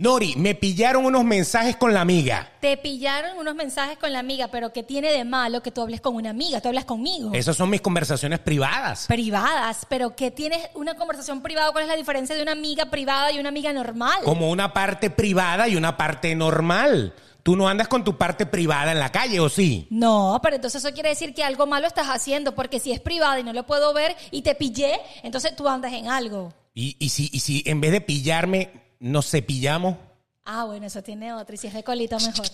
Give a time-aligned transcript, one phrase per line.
[0.00, 2.50] Nori, me pillaron unos mensajes con la amiga.
[2.60, 6.00] Te pillaron unos mensajes con la amiga, pero ¿qué tiene de malo que tú hables
[6.00, 6.62] con una amiga?
[6.62, 7.32] Tú hablas conmigo.
[7.34, 9.04] Esas son mis conversaciones privadas.
[9.08, 11.70] Privadas, pero ¿qué tienes una conversación privada?
[11.72, 14.20] ¿Cuál es la diferencia de una amiga privada y una amiga normal?
[14.24, 17.12] Como una parte privada y una parte normal.
[17.42, 19.86] Tú no andas con tu parte privada en la calle, ¿o sí?
[19.90, 23.38] No, pero entonces eso quiere decir que algo malo estás haciendo, porque si es privada
[23.38, 26.54] y no lo puedo ver y te pillé, entonces tú andas en algo.
[26.72, 29.96] Y, y si, y si en vez de pillarme, nos cepillamos.
[30.44, 31.54] Ah, bueno, eso tiene otro.
[31.54, 32.46] Y si es de colita, mejor.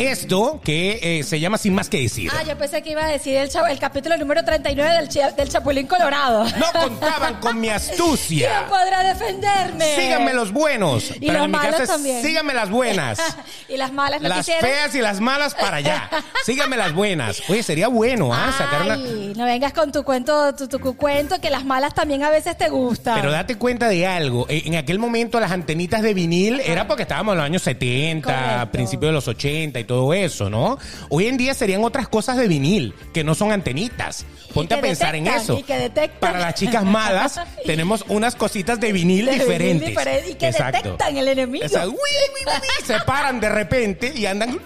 [0.00, 2.30] esto que eh, se llama Sin Más que Decir.
[2.34, 5.20] Ah, yo pensé que iba a decir el, cha- el capítulo número 39 del, Chi-
[5.36, 6.44] del Chapulín Colorado.
[6.44, 8.66] No contaban con mi ¿Quién astucia.
[8.68, 9.96] podrá defenderme?
[9.96, 11.10] Síganme los buenos.
[11.20, 12.22] Y pero los en mi malos caso es también.
[12.22, 13.18] síganme las buenas.
[13.68, 14.62] y las malas no Las quisieron.
[14.70, 16.08] feas y las malas para allá.
[16.44, 17.42] Síganme las buenas.
[17.48, 18.52] Oye, sería bueno, ¿ah?
[18.56, 18.94] Sacar una...
[18.94, 22.56] Ay, no vengas con tu cuento, tu, tu cuento, que las malas también a veces
[22.56, 23.14] te gustan.
[23.20, 24.46] Pero date cuenta de algo.
[24.48, 28.24] Eh, En aquel momento las antenitas de vinil era porque estábamos en los años 70,
[28.26, 28.72] Correcto.
[28.72, 30.78] principios de los 80 y todo eso, ¿no?
[31.08, 34.24] Hoy en día serían otras cosas de vinil que no son antenitas.
[34.54, 35.58] Ponte a pensar en eso.
[35.58, 36.20] y que detectan.
[36.20, 39.88] Para las chicas malas tenemos unas cositas de vinil De vinil diferentes.
[39.88, 41.64] diferente y que detectan el enemigo.
[41.64, 41.90] Exacto.
[41.90, 42.86] Uy, uy, uy, uy.
[42.86, 44.60] Se paran de repente y andan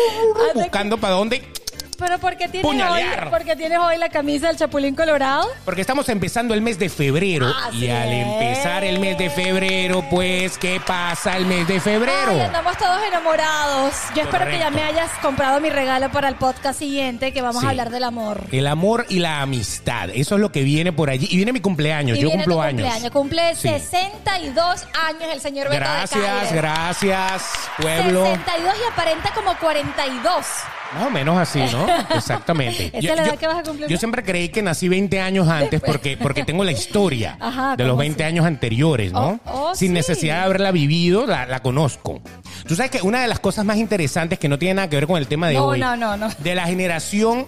[0.54, 1.42] buscando para dónde.
[1.98, 3.28] Pero ¿por qué tienes hoy, Puñalear.
[3.28, 5.48] porque tienes hoy la camisa del Chapulín Colorado?
[5.64, 8.24] Porque estamos empezando el mes de febrero Así y al es.
[8.26, 12.30] empezar el mes de febrero, pues, ¿qué pasa el mes de febrero?
[12.30, 13.94] Ay, andamos todos enamorados.
[14.14, 17.62] Yo espero que ya me hayas comprado mi regalo para el podcast siguiente, que vamos
[17.62, 17.66] Sí.
[17.66, 18.44] a hablar del amor.
[18.52, 21.26] El amor y la amistad, eso es lo que viene por allí.
[21.28, 22.82] Y viene mi cumpleaños, Y yo viene cumplo tu años.
[22.82, 23.10] cumpleaños.
[23.10, 23.68] Cumple Sí.
[23.70, 27.42] 62 años el señor Beto de Gracias, gracias,
[27.80, 28.24] pueblo.
[28.24, 30.46] 62 y aparenta como 42.
[30.94, 31.86] Más o menos así, ¿no?
[32.14, 32.86] Exactamente.
[32.86, 35.46] Esa es la edad que vas a cumplir, yo siempre creí que nací 20 años
[35.48, 38.28] antes porque, porque tengo la historia Ajá, de los ¿cómo 20 así?
[38.32, 39.38] años anteriores, ¿no?
[39.44, 39.94] Oh, oh, Sin sí.
[39.94, 42.20] necesidad de haberla vivido, la, la conozco.
[42.66, 45.06] Tú sabes que una de las cosas más interesantes que no tiene nada que ver
[45.06, 46.28] con el tema de No, hoy, no, no, no.
[46.38, 47.46] de la generación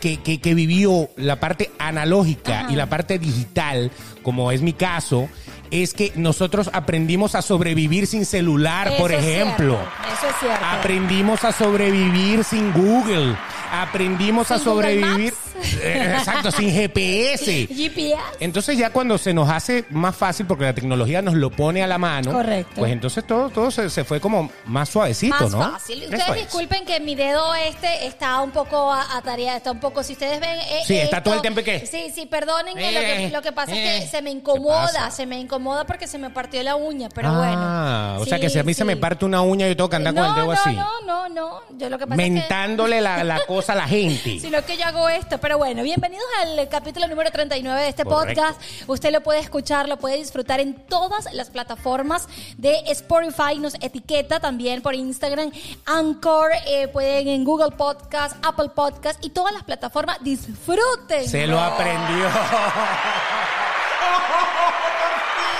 [0.00, 2.72] que, que- que vivió la parte analógica Ajá.
[2.72, 3.90] y la parte digital,
[4.22, 5.28] como es mi caso,
[5.72, 9.78] es que nosotros aprendimos a sobrevivir sin celular, Eso por ejemplo.
[10.14, 10.64] eso es cierto.
[10.64, 13.34] Aprendimos a sobrevivir sin Google.
[13.72, 15.34] Aprendimos a sobrevivir.
[15.80, 17.66] Eh, Exacto, sin GPS.
[17.70, 18.18] GPS.
[18.40, 21.86] Entonces ya cuando se nos hace más fácil, porque la tecnología nos lo pone a
[21.86, 22.72] la mano, Correcto.
[22.80, 25.58] pues entonces todo, todo se, se fue como más suavecito, Más ¿no?
[25.72, 26.02] fácil.
[26.02, 26.34] Eso Ustedes es.
[26.46, 30.50] disculpen que mi dedo este está un poco atareado, está un poco, si ustedes ven...
[30.58, 33.42] eh, Sí, está esto- todo el tiempo que- Sí, sí, perdonen, Eh, lo, que, lo
[33.42, 35.10] que pasa es eh, que se me ¿qué incomoda, pasa?
[35.12, 38.22] se me incomoda porque se me partió la uña, pero ah, bueno.
[38.22, 40.12] o sea que si a mí se me parte una uña, yo tengo que andar
[40.14, 40.70] con el dedo no, así.
[40.74, 42.32] No, no, no, yo lo que pasa es que...
[42.32, 44.38] mentándole la, la cosa a la gente.
[44.40, 45.38] Sino que yo hago esto.
[45.38, 48.42] Pero bueno, bienvenidos al capítulo número 39 de este Correcto.
[48.42, 48.60] podcast.
[48.88, 52.28] Usted lo puede escuchar, lo puede disfrutar en todas las plataformas
[52.58, 53.58] de Spotify.
[53.58, 55.52] Nos etiqueta también por Instagram,
[55.86, 60.18] Anchor, eh, pueden en Google Podcast, Apple Podcast y todas las plataformas.
[60.22, 61.28] Disfruten.
[61.28, 62.26] Se lo aprendió.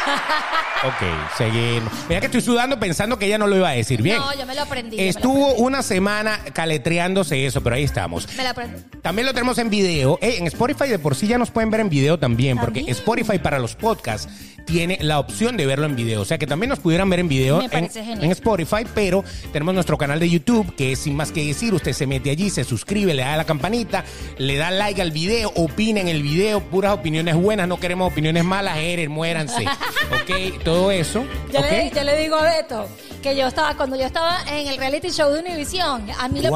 [0.84, 1.92] ok, seguimos.
[2.08, 4.18] Mira que estoy sudando pensando que ella no lo iba a decir bien.
[4.18, 4.96] No, yo me lo aprendí.
[4.96, 5.62] yo me lo Estuvo aprendí.
[5.62, 8.28] una semana caletreándose eso, pero ahí estamos.
[8.36, 8.80] Me lo aprendí.
[9.02, 10.18] También lo tenemos en video.
[10.20, 12.96] Eh, en Spotify de por sí ya nos pueden ver en video también, porque También.
[12.96, 14.28] Spotify para los podcasts
[14.64, 16.20] tiene la opción de verlo en video.
[16.20, 18.24] O sea que también nos pudieran ver en video Me en, parece genial.
[18.24, 21.74] en Spotify, pero tenemos nuestro canal de YouTube que es sin más que decir.
[21.74, 24.04] Usted se mete allí, se suscribe, le da la campanita,
[24.38, 28.44] le da like al video, opina en el video, puras opiniones buenas, no queremos opiniones
[28.44, 29.64] malas, eres, muéranse.
[30.10, 31.24] ok, todo eso.
[31.52, 32.88] Yo, le, yo le digo a Beto
[33.22, 36.50] que yo estaba, cuando yo estaba en el reality show de Univision, a mí lo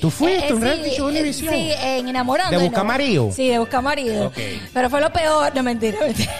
[0.00, 1.54] ¿Tú fuiste a un sí, reality show de eh, Univision?
[1.54, 2.58] Sí, en Enamorando.
[2.58, 3.30] ¿De Busca Marido?
[3.32, 4.26] Sí, de Busca Marido.
[4.28, 4.38] Ok.
[4.72, 6.32] Pero fue lo peor, no mentira, mentira.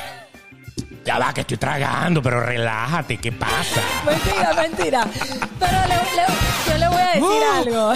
[1.05, 3.81] Ya va, que estoy tragando, pero relájate, ¿qué pasa?
[4.05, 5.07] Mentira, mentira.
[5.61, 7.61] Pero le- le- yo le voy a decir Uh.
[7.61, 7.93] algo.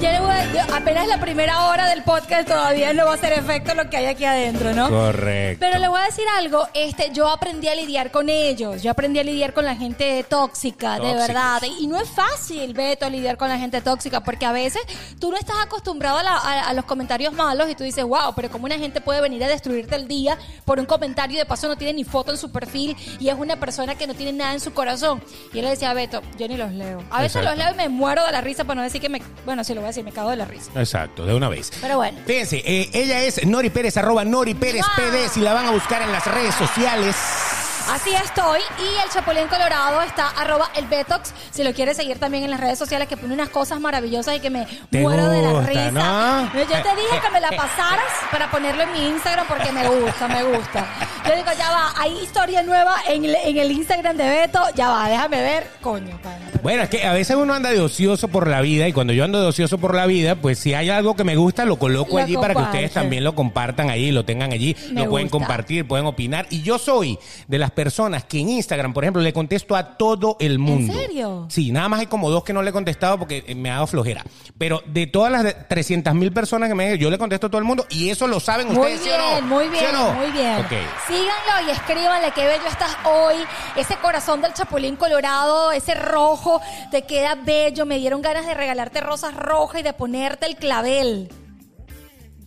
[0.00, 3.34] Yo le voy a, apenas la primera hora del podcast todavía no va a hacer
[3.34, 4.88] efecto lo que hay aquí adentro, ¿no?
[4.88, 5.58] Correcto.
[5.60, 9.18] Pero le voy a decir algo, este, yo aprendí a lidiar con ellos, yo aprendí
[9.18, 11.26] a lidiar con la gente tóxica, de Tóxicos.
[11.28, 11.62] verdad.
[11.78, 14.80] Y no es fácil, Beto, lidiar con la gente tóxica, porque a veces
[15.18, 18.32] tú no estás acostumbrado a, la- a- a los comentarios malos y tú dices, wow,
[18.34, 21.44] pero como una gente puede venir a destruirte el día por un comentario y de
[21.46, 24.32] paso no tiene ni foto en su perfil y es una persona que no tiene
[24.32, 25.22] nada en su corazón.
[25.52, 27.02] Y él le decía, Beto, yo ni los leo.
[27.10, 27.50] A veces Exacto.
[27.50, 29.74] los leo y me muero de la risa para no decir que me, bueno, si
[29.74, 30.70] lo voy a decir, me cago de la risa.
[30.74, 31.70] Exacto, de una vez.
[31.80, 32.18] Pero bueno.
[32.26, 34.84] Fíjense, eh, ella es Nori Pérez, arroba Nori Pérez.
[34.96, 37.16] PD, si la van a buscar en las redes sociales.
[37.88, 38.60] Así estoy.
[38.78, 41.32] Y el Chapulín Colorado está arroba el Betox.
[41.50, 44.40] Si lo quieres seguir también en las redes sociales, que pone unas cosas maravillosas y
[44.40, 45.90] que me ¿Te muero de la gusta, risa.
[45.90, 46.52] no?
[46.54, 50.28] Yo te dije que me la pasaras para ponerlo en mi Instagram porque me gusta,
[50.28, 50.86] me gusta.
[51.26, 54.62] Yo digo, ya va, hay historia nueva en el, en el Instagram de Beto.
[54.76, 55.70] Ya va, déjame ver.
[55.80, 56.46] Coño, pana.
[56.62, 59.24] Bueno, es que a veces uno anda de ocioso por la vida y cuando yo
[59.24, 62.16] ando de ocioso por la vida, pues si hay algo que me gusta, lo coloco
[62.18, 65.28] Lo allí para que ustedes también lo compartan ahí, lo tengan allí, Me lo pueden
[65.28, 65.38] gusta.
[65.38, 66.46] compartir, pueden opinar.
[66.50, 67.18] Y yo soy
[67.48, 70.92] de las personas que en Instagram, por ejemplo, le contesto a todo el mundo.
[70.92, 71.46] serio?
[71.48, 73.74] Sí, nada más hay como dos que no le he contestado porque eh, me ha
[73.74, 74.24] dado flojera.
[74.58, 77.64] Pero de todas las 300 mil personas que me yo le contesto a todo el
[77.64, 79.54] mundo y eso lo saben Muy ustedes, ¿sí o bien, no?
[79.54, 80.12] muy ¿Sí bien, o no?
[80.14, 80.56] muy bien.
[81.06, 83.36] Síganlo y escríbanle qué bello estás hoy.
[83.76, 87.86] Ese corazón del chapulín colorado, ese rojo, te queda bello.
[87.86, 91.30] Me dieron ganas de regalarte rosas rojas y de ponerte el clavel.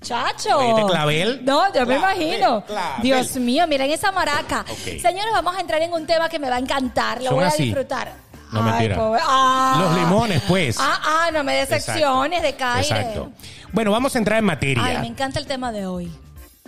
[0.03, 0.61] Chacho.
[0.61, 1.41] ¿Este clavel?
[1.44, 2.63] No, yo me imagino.
[2.65, 3.01] clavel.
[3.01, 4.63] Dios mío, miren esa maraca.
[4.83, 7.17] Señores, vamos a entrar en un tema que me va a encantar.
[7.19, 7.63] Lo Son voy a así.
[7.63, 8.13] disfrutar.
[8.51, 8.95] No, mentira.
[8.95, 9.77] pobre- ah.
[9.81, 10.77] Los limones, pues.
[10.79, 12.81] Ah, ah, no me decepciones de Caire.
[12.81, 13.31] Exacto.
[13.71, 14.83] Bueno, vamos a entrar en materia.
[14.85, 16.11] Ay, me encanta el tema de hoy.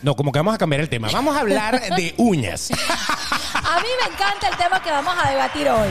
[0.02, 1.10] No, como que vamos a cambiar el tema.
[1.14, 2.72] Vamos a hablar de uñas.
[3.54, 5.90] A mí me encanta el tema que vamos a debatir hoy.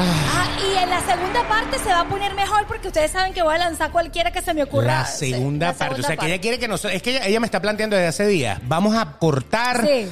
[0.00, 3.42] Ah, y en la segunda parte se va a poner mejor porque ustedes saben que
[3.42, 4.86] voy a lanzar cualquiera que se me ocurra.
[4.86, 5.94] La segunda La parte.
[5.96, 6.94] segunda o sea, que ella quiere que nosotros.
[6.94, 8.60] Es que ella, ella me está planteando desde hace días.
[8.62, 9.84] Vamos a cortar.
[9.86, 10.08] Sí.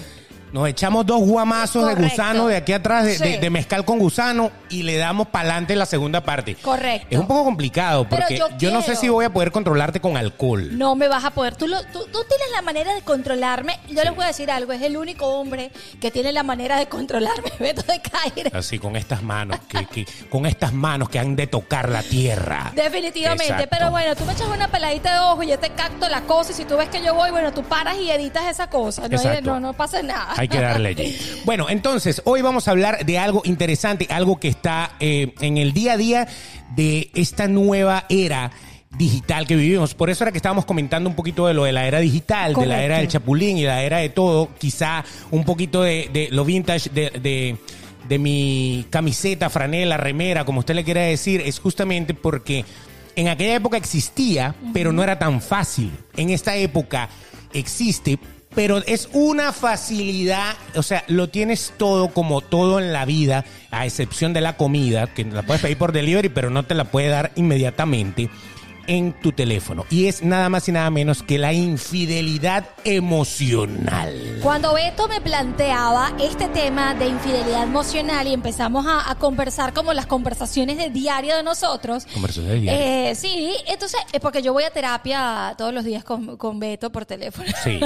[0.57, 3.23] Nos echamos dos guamazos de gusano de aquí atrás, de, Sí.
[3.25, 6.55] de- de mezcal con gusano, y le damos para adelante la segunda parte.
[6.55, 7.09] Correcto.
[7.11, 10.17] Es un poco complicado Pero porque yo no sé si voy a poder controlarte con
[10.17, 10.79] alcohol.
[10.79, 11.57] No me vas a poder.
[11.57, 13.79] Tú, lo- tú, tú tienes la manera de controlarme.
[13.91, 14.73] Yo les voy a decir algo.
[14.73, 15.71] Es el único hombre
[16.01, 17.51] que tiene la manera de controlarme.
[17.61, 18.57] Beto de caer.
[18.57, 22.73] Así con estas manos, que, que- con estas manos que han de tocar la tierra.
[22.75, 23.69] Definitivamente, Exacto.
[23.71, 26.53] pero bueno, tú me echas una peladita de ojo y yo te capto la cosa
[26.53, 29.19] y si tú ves que yo voy, bueno, tú paras y editas esa cosa, no,
[29.21, 30.33] hay- no, no pasa nada.
[30.37, 31.17] Hay que darle allí.
[31.45, 35.73] Bueno, entonces, hoy vamos a hablar de algo interesante, algo que está eh, en el
[35.73, 36.29] día a día
[36.75, 38.51] de esta nueva era
[38.97, 39.95] digital que vivimos.
[39.95, 42.67] Por eso era que estábamos comentando un poquito de lo de la era digital, de
[42.67, 44.49] la era del chapulín y la era de todo.
[44.59, 47.57] Quizá un poquito de, de lo vintage de, de-
[48.09, 52.65] de mi camiseta, franela, remera, como usted le quiera decir, es justamente porque
[53.17, 55.91] en aquella época existía, pero no era tan fácil.
[56.17, 57.09] En esta época
[57.53, 58.17] existe,
[58.57, 63.85] pero es una facilidad, o sea, lo tienes todo como todo en la vida, a
[63.85, 67.09] excepción de la comida, que la puedes pedir por delivery, pero no te la puede
[67.09, 68.31] dar inmediatamente
[68.87, 69.85] en tu teléfono.
[69.91, 74.39] Y es nada más y nada menos que la infidelidad emocional.
[74.43, 79.93] Cuando Beto me planteaba este tema de infidelidad emocional y empezamos a, a conversar como
[79.93, 82.07] las conversaciones de diario de nosotros.
[82.13, 82.81] Conversaciones de diario.
[83.11, 86.91] eh, sí, entonces, es porque yo voy a terapia todos los días con, con Beto
[86.91, 87.49] por teléfono.
[87.65, 87.81] Sí.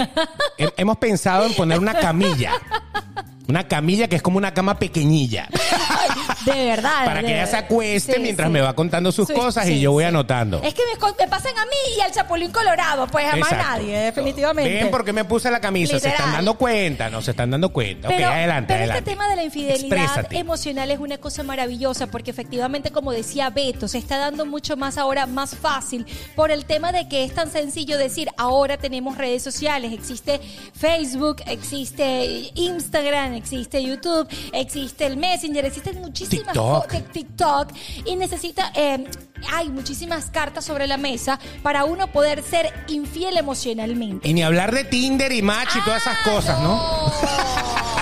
[0.59, 2.53] He- Hemos pensado en poner una camilla.
[3.51, 5.49] Una camilla que es como una cama pequeñilla.
[6.45, 7.05] De verdad.
[7.05, 8.53] Para que ella se acueste sí, mientras sí.
[8.53, 10.61] me va contando sus Sí, cosas y yo voy anotando.
[10.63, 14.73] Es que me, pasan a mí y al Chapulín Colorado, pues a más nadie, definitivamente.
[14.73, 15.99] Ven por qué me puse la camisa.
[15.99, 18.09] Se están dando cuenta, no se están dando cuenta.
[18.09, 18.99] Pero, ok, adelante, pero adelante.
[18.99, 20.39] este tema de la infidelidad Exprésate.
[20.39, 24.99] emocional es una cosa maravillosa porque efectivamente, como decía Beto, se está dando mucho más
[24.99, 29.43] ahora, más fácil por el tema de que es tan sencillo decir, ahora tenemos redes
[29.43, 30.41] sociales, existe
[30.75, 36.91] Facebook, existe Instagram, existe YouTube, existe el Messenger, existen muchísimas TikTok.
[36.93, 37.73] co- TikTok
[38.07, 39.05] y necesita, eh,
[39.53, 44.29] hay muchísimas cartas sobre la mesa para uno poder ser infiel emocionalmente.
[44.29, 48.00] Y ni hablar de Tinder y Match y todas esas Ah, cosas, ¿no?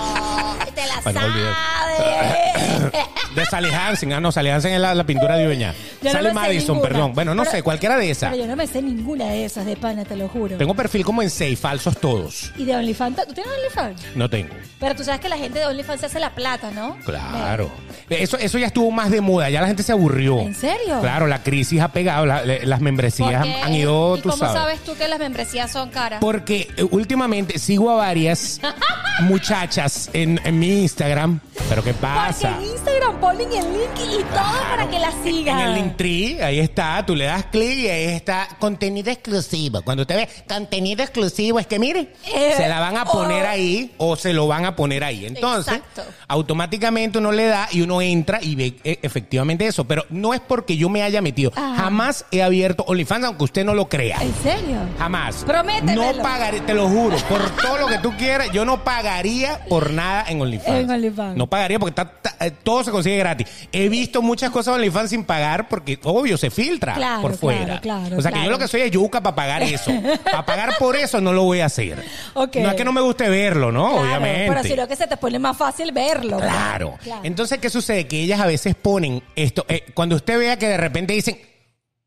[1.05, 1.57] Te la olvídate.
[1.97, 3.09] sabes.
[3.35, 4.13] De Sally Hansen.
[4.15, 5.73] Ah, no, Sally Hansen es la, la pintura de uña.
[6.03, 6.89] Yo no Sally me sé Madison, ninguna.
[6.89, 7.13] perdón.
[7.15, 8.31] Bueno, no Pero- sé, cualquiera de esas.
[8.31, 10.57] Pero yo no me sé ninguna de esas de pana, te lo juro.
[10.57, 12.53] Tengo perfil como en seis, falsos todos.
[12.57, 13.17] ¿Y de OnlyFans?
[13.29, 14.17] ¿Tú tienes OnlyFans?
[14.17, 14.55] No tengo.
[14.81, 16.97] Pero tú sabes que la gente de OnlyFans se hace la plata, ¿no?
[17.05, 17.71] Claro.
[18.09, 20.41] Eso, eso ya estuvo más de moda, ya la gente se aburrió.
[20.41, 20.99] ¿En serio?
[21.01, 24.31] Claro, la crisis ha pegado, la- la- las membresías han, Porque- han ido, ¿Y tú
[24.31, 24.55] cómo sabes.
[24.63, 26.19] sabes tú que las membresías son caras?
[26.21, 28.61] Porque eh, últimamente sigo a varias
[29.21, 31.41] muchachas en, en mi Instagram.
[31.69, 32.57] Pero ¿qué Porque pasa?
[32.59, 35.59] en Instagram ponen el link y todo para que la sigan.
[35.61, 39.83] En el Linktree, ahí está, tú le das clic y ahí está contenido exclusivo.
[39.83, 43.49] Cuando usted ve contenido exclusivo, es que mire, Eh, se la van a poner oh.
[43.49, 45.27] ahí o se lo van a poner ahí.
[45.27, 46.03] Entonces, Exacto.
[46.29, 49.85] automáticamente uno le da y uno entra y ve eh, efectivamente eso.
[49.85, 51.53] Pero no es porque yo me haya metido.
[51.55, 51.77] Ajá.
[51.89, 54.19] Jamás he abierto OnlyFans, aunque usted no lo crea.
[54.23, 54.79] ¿En serio?
[54.99, 55.45] Jamás.
[55.47, 56.13] Prométemelo.
[56.13, 59.91] No pagaré, te lo juro, por todo lo que tú quieras, yo no pagaría por
[59.93, 60.58] nada en OnlyFans.
[60.67, 61.37] En OnlyFans.
[61.37, 61.79] No pagaría.
[61.79, 63.47] porque está- está- eh, todo se consigue gratis.
[63.73, 67.81] He visto muchas cosas en OnlyFans sin pagar porque, obvio, se filtra Claro, por fuera.
[67.81, 69.91] claro, claro, o sea, que yo lo que soy es yuca para pagar eso.
[70.25, 72.05] para pagar por eso no lo voy a hacer.
[72.35, 74.01] No es que no me guste verlo, ¿no?
[74.01, 74.49] Obviamente.
[74.49, 76.39] Pero sino que se te pone más fácil verlo.
[76.39, 76.97] Claro.
[77.03, 77.21] Claro.
[77.25, 78.07] Entonces, ¿qué sucede?
[78.07, 79.65] Que ellas a veces ponen esto.
[79.69, 81.39] eh, cuando usted vea que de repente dicen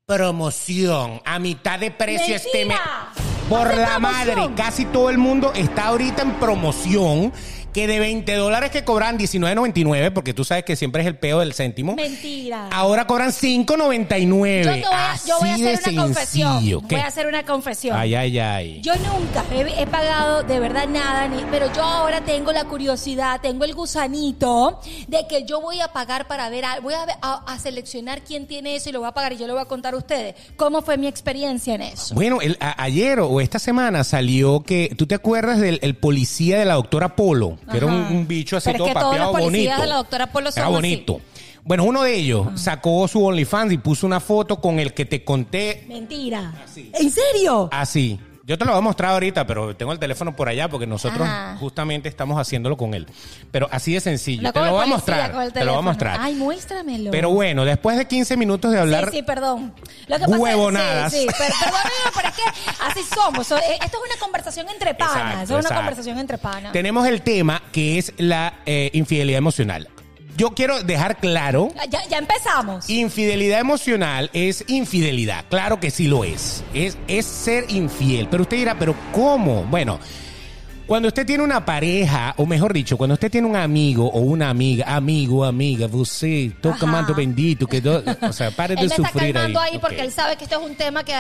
[0.06, 2.78] promoción a mitad de precio este mes.
[2.78, 3.48] ¡Mentira!
[3.50, 7.34] Por la madre, casi todo el mundo está ahorita en promoción.
[7.74, 11.40] Que de 20 dólares que cobran 19.99, porque tú sabes que siempre es el peo
[11.40, 11.96] del céntimo.
[11.96, 12.68] Mentira.
[12.70, 14.64] Ahora cobran 5.99.
[14.64, 16.64] Yo, voy a, yo voy a hacer una confesión.
[16.88, 16.96] ¿Qué?
[16.96, 17.98] Voy a hacer una confesión.
[17.98, 18.82] Ay, ay, ay.
[18.82, 23.40] Yo nunca he, he pagado de verdad nada, ni, pero yo ahora tengo la curiosidad,
[23.42, 27.44] tengo el gusanito de que yo voy a pagar para ver, a- voy a, a-
[27.54, 29.66] a seleccionar quién tiene eso y lo voy a pagar y yo lo voy a
[29.66, 30.36] contar a ustedes.
[30.58, 32.16] ¿Cómo fue mi experiencia en eso?
[32.16, 34.94] Bueno, el- ayer o esta semana salió que.
[34.98, 37.58] ¿Tú te acuerdas del el policía de la doctora Polo?
[37.70, 39.82] Que era un, bicho así Pero es todo que todos policías bonito.
[39.82, 40.76] de la doctora Polo son Era así.
[40.76, 41.22] bonito.
[41.64, 45.24] Bueno, uno de ellos sacó su OnlyFans y puso una foto con el que te
[45.24, 46.54] conté Mentira.
[46.76, 47.70] ¿En serio?
[47.72, 48.20] así.
[48.44, 51.22] Yo te lo voy a mostrar ahorita, pero tengo el teléfono por allá porque nosotros
[51.28, 51.58] Ajá.
[51.60, 53.06] justamente estamos haciéndolo con él.
[53.52, 54.42] Pero así de sencillo.
[54.42, 55.52] No te lo voy a mostrar.
[55.54, 56.18] Te lo voy a mostrar.
[56.20, 57.12] Ay, muéstramelo.
[57.12, 59.12] Pero bueno, después de 15 minutos de hablar.
[59.12, 59.74] Sí, sí, perdón.
[60.08, 61.12] Lo que pasa es- Huevonadas.
[61.14, 62.42] sí, sí, per- perdóname, pero es que
[62.84, 63.46] así somos.
[63.46, 65.16] So- eh, Esto es una conversación entre panas.
[65.16, 65.76] Exacto, es una exacto.
[65.76, 66.72] conversación entre panas.
[66.74, 69.88] Tenemos el tema que es la eh, infidelidad emocional.
[70.38, 72.90] Yo quiero dejar claro Ya, ya empezamos.
[72.90, 76.64] Infidelidad emocional es infidelidad, claro que sí lo es.
[76.74, 76.98] es.
[77.08, 78.28] Es ser infiel.
[78.30, 79.64] Pero usted dirá, ¿pero cómo?
[79.66, 80.00] Bueno,
[80.88, 84.50] cuando usted tiene una pareja, o mejor dicho, cuando usted tiene un amigo o una
[84.50, 88.96] amiga, amigo, amiga, você, toca manto bendito, que do- o sea, pare él de me
[88.96, 89.34] está sufrir ahí.
[89.34, 90.02] calmando ahí, porque Ok.
[90.04, 91.14] él sabe que esto es un tema que...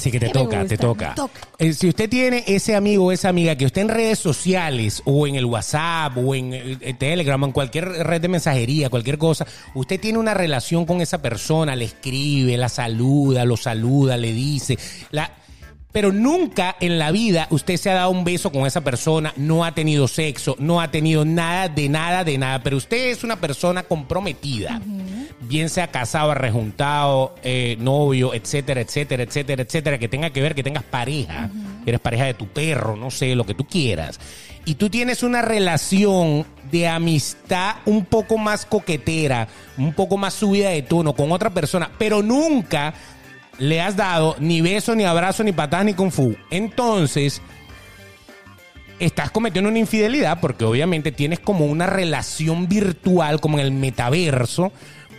[0.00, 1.14] Sí, que te toca, te toca.
[1.58, 5.26] Eh, si usted tiene ese amigo o esa amiga que está en redes sociales o
[5.26, 9.18] en el WhatsApp o en eh, eh, Telegram o en cualquier red de mensajería, cualquier
[9.18, 14.32] cosa, usted tiene una relación con esa persona, le escribe, la saluda, lo saluda, le
[14.32, 14.78] dice,
[15.10, 15.30] la...
[15.92, 19.64] Pero nunca en la vida usted se ha dado un beso con esa persona, no
[19.64, 23.40] ha tenido sexo, no ha tenido nada de nada de nada, pero usted es una
[23.40, 24.80] persona comprometida,
[25.40, 30.62] bien sea casado, rejuntado, eh, novio, etcétera, etcétera, etcétera, etcétera, que tenga que ver, que
[30.62, 31.50] tengas pareja,
[31.84, 34.20] que eres pareja de tu perro, no sé, lo que tú quieras.
[34.64, 40.70] Y tú tienes una relación de amistad un poco más coquetera, un poco más subida
[40.70, 42.94] de tono con otra persona, pero nunca
[43.60, 46.34] le has dado ni beso, ni abrazo, ni patada, ni kung fu.
[46.50, 47.40] Entonces,
[48.98, 54.72] estás cometiendo una infidelidad porque obviamente tienes como una relación virtual, como en el metaverso,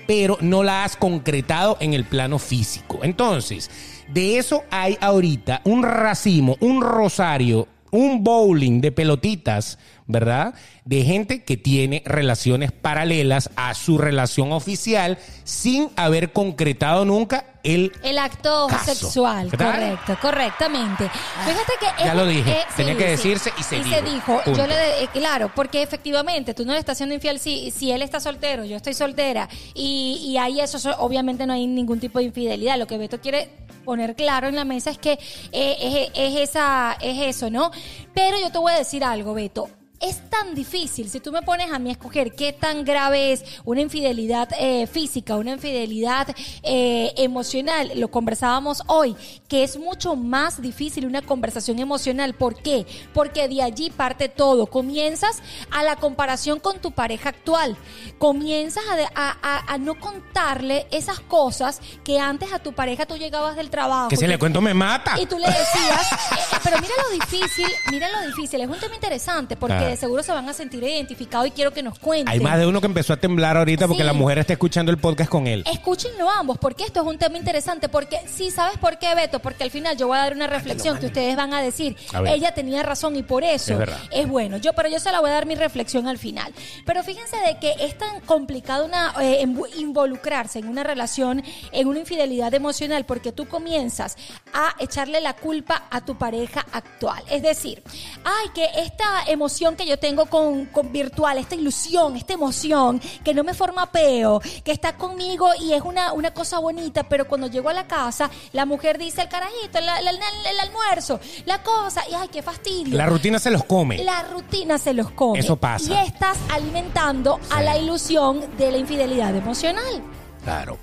[0.08, 3.00] pero no la has concretado en el plano físico.
[3.04, 3.70] Entonces,
[4.08, 9.78] de eso hay ahorita un racimo, un rosario, un bowling de pelotitas,
[10.12, 10.54] ¿verdad?
[10.86, 17.92] De gente que tiene relaciones paralelas a su relación oficial sin haber concretado nunca el
[18.04, 18.86] El acto Caso.
[18.96, 21.10] sexual, correcto, correctamente.
[21.46, 24.60] Fíjate que Ya es- lo dije, eh, tenía que decirse y se dijo, punto.
[24.60, 27.92] Yo le de- eh, claro, porque efectivamente tú no le estás siendo infiel si, si
[27.92, 32.00] él está soltero, yo estoy soltera y, y ahí eso, eso, obviamente no hay ningún
[32.00, 32.78] tipo de infidelidad.
[32.80, 33.50] Lo que Beto quiere
[33.86, 35.20] poner claro en la mesa es que
[35.52, 37.70] eh, es, es esa es eso, ¿no?
[38.16, 39.70] Pero yo te voy a decir algo, Beto
[40.02, 43.44] es tan difícil, si tú me pones a mí a escoger qué tan grave es
[43.66, 46.28] una infidelidad eh, física, una infidelidad
[46.64, 49.16] eh, emocional, lo conversábamos hoy,
[49.48, 52.34] que es mucho más difícil una conversación emocional.
[52.34, 52.86] ¿Por qué?
[53.14, 54.66] Porque de allí parte todo.
[54.68, 57.78] Comienzas a la comparación con tu pareja actual.
[58.18, 63.06] Comienzas a, de- a- a- a no contarle esas cosas que antes a tu pareja
[63.06, 64.10] tú llegabas del trabajo.
[64.10, 65.20] que si le cuento me mata.
[65.20, 68.80] y tú le decías, eh, eh, pero mira lo difícil, mira lo difícil, es un
[68.80, 69.91] tema interesante porque Ah.
[69.92, 72.28] De seguro se van a sentir identificados y quiero que nos cuenten.
[72.30, 74.08] Hay más de uno que empezó a temblar ahorita porque Sí.
[74.08, 75.64] la mujer está escuchando el podcast con él.
[75.72, 77.90] Escúchenlo ambos, porque esto es un tema interesante.
[77.90, 79.40] Porque sí, ¿sabes por qué, Beto?
[79.40, 81.96] Porque al final yo voy a dar una reflexión que ustedes van a decir.
[82.14, 82.22] A.
[82.32, 83.78] Ella tenía razón y por eso
[84.12, 84.58] Es bueno.
[84.58, 86.54] Yo, pero yo se la voy a dar mi reflexión al final.
[86.86, 91.88] Pero fíjense de que es tan complicado una, eh, invo- involucrarse en una relación, en
[91.88, 94.18] una infidelidad emocional, porque tú comienzas
[94.54, 97.24] a echarle la culpa a tu pareja actual.
[97.30, 97.84] Es decir,
[98.24, 103.34] ay, que esta emoción que yo tengo con, con virtual, esta ilusión, esta emoción, que
[103.34, 107.48] no me forma peo, que está conmigo y es una, una cosa bonita, pero cuando
[107.48, 111.62] llego a la casa, la mujer dice el carajito, el, el- el- el almuerzo, la
[111.64, 112.98] cosa, y ay, qué fastidio.
[112.98, 114.04] La rutina se los come.
[114.04, 115.40] La rutina se los come.
[115.40, 115.92] Eso pasa.
[115.92, 120.02] Y estás alimentando a la ilusión de la infidelidad emocional.
[120.44, 120.78] Claro.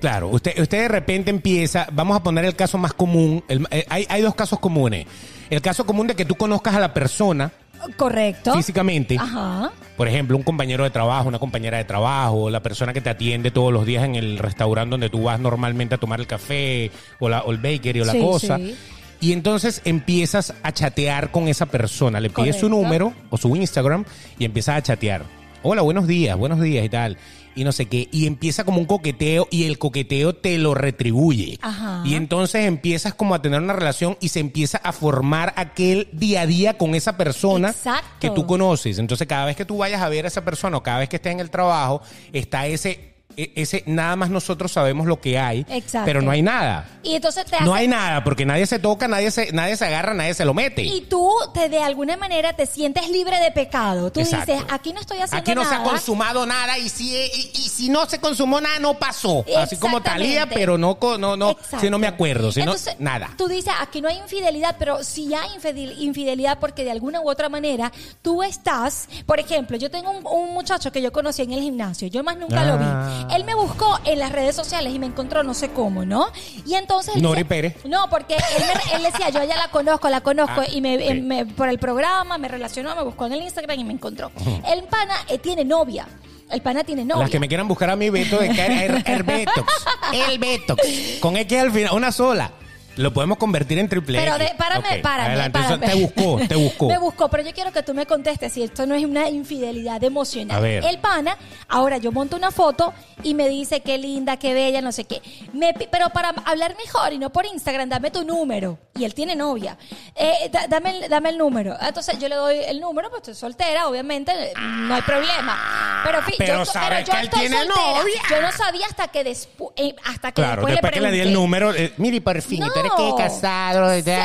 [0.00, 3.84] Claro, usted, usted de repente empieza, vamos a poner el caso más común, el- eh,
[3.90, 5.06] hay, hay dos casos comunes.
[5.50, 7.52] El caso común de que tú conozcas a la persona,
[7.96, 8.54] Correcto.
[8.54, 9.16] físicamente.
[9.18, 9.70] Ajá.
[9.96, 13.50] Por ejemplo, un compañero de trabajo, una compañera de trabajo, la persona que te atiende
[13.50, 17.28] todos los días en el restaurante donde tú vas normalmente a tomar el café o,
[17.28, 18.56] la, o el bakery o la Sí, cosa.
[18.56, 18.74] sí.
[19.22, 22.20] Y entonces empiezas a chatear con esa persona.
[22.20, 24.06] Le pides su número o su Instagram
[24.38, 25.24] y empiezas a chatear.
[25.62, 27.18] Hola, buenos días, buenos días y tal.
[27.60, 28.08] Y no sé qué.
[28.10, 31.58] Y empieza como un coqueteo y el coqueteo te lo retribuye.
[31.60, 32.02] Ajá.
[32.06, 36.40] Y entonces empiezas como a tener una relación y se empieza a formar aquel día
[36.40, 38.08] a día con esa persona Exacto.
[38.18, 38.98] que tú conoces.
[38.98, 41.16] Entonces, cada vez que tú vayas a ver a esa persona o cada vez que
[41.16, 42.00] estés en el trabajo,
[42.32, 43.09] está ese,
[43.54, 46.04] ese, nada más nosotros sabemos lo que hay, Exacto.
[46.06, 46.88] pero no hay nada.
[47.02, 49.84] Y entonces te No hace- hay nada, porque nadie se toca, nadie se, nadie se
[49.86, 50.82] agarra, nadie se lo mete.
[50.82, 54.10] Y tú te de alguna manera te sientes libre de pecado.
[54.12, 54.52] Tú Exacto.
[54.52, 55.90] dices, aquí no estoy haciendo Aquí no se ha nada.
[55.90, 59.44] consumado nada y si, y, y si no se consumó nada, no pasó.
[59.56, 61.80] Así como Talía, pero no, no, no, Exacto.
[61.80, 63.30] si no me acuerdo, si no, nada.
[63.36, 67.30] Tú dices, aquí no hay infidelidad, pero sí hay infidel- infidelidad porque de alguna u
[67.30, 67.92] otra manera
[68.22, 72.08] tú estás, por ejemplo, yo tengo un, un muchacho que yo conocí en el gimnasio,
[72.08, 72.64] yo más nunca Ah.
[72.64, 73.29] lo vi.
[73.34, 76.26] Él me buscó en las redes sociales y me encontró no sé cómo, ¿no?
[76.66, 77.16] Y entonces...
[77.16, 77.76] Nori decía- Pérez.
[77.84, 80.98] No, porque él, me- él decía, yo ya la conozco, la conozco, Ah, y me,
[81.20, 84.30] me- por el programa me relacionó, me buscó en el Instagram y me encontró.
[84.66, 86.06] El pana eh, tiene novia.
[86.50, 87.22] El pana tiene novia.
[87.22, 89.72] Las que me quieran buscar a mi Beto de que el, el Betox.
[90.12, 90.82] El Betox.
[91.20, 92.50] Con X al final, una sola.
[93.00, 94.48] Lo podemos convertir en triple Pero X.
[94.50, 95.58] de, párame, Ok, párame, adelante.
[95.58, 95.86] Eso párame.
[95.86, 96.86] Te buscó, te buscó.
[96.88, 100.02] Me buscó, pero yo quiero que tú me contestes si esto no es una infidelidad
[100.04, 100.56] emocional.
[100.56, 100.84] A ver.
[100.84, 101.36] El pana,
[101.68, 102.92] ahora yo monto una foto
[103.22, 105.22] y me dice qué linda, qué bella, no sé qué.
[105.52, 108.78] Me pi- pero para hablar mejor y no por Instagram, dame tu número.
[108.94, 109.78] Y él tiene novia.
[110.14, 111.76] Eh, da- dame, el, dame el número.
[111.80, 116.02] Entonces yo le doy el número, pues estoy soltera, obviamente, eh, no hay problema.
[116.04, 117.98] Pero, fi- Pero yo, sabe yo que él estoy tiene soltera.
[117.98, 118.22] novia.
[118.30, 121.18] Yo no sabía hasta que, despu- eh, hasta que Claro, después, después que le di
[121.20, 121.40] el pregunté.
[121.40, 121.74] número.
[121.74, 123.80] eh, mire, por fin, tú eres que casado,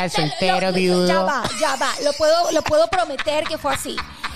[0.09, 1.07] soltero, lo- viudo.
[1.07, 1.89] Ya va, ya va.
[2.03, 3.95] Lo puedo, lo puedo prometer que fue así.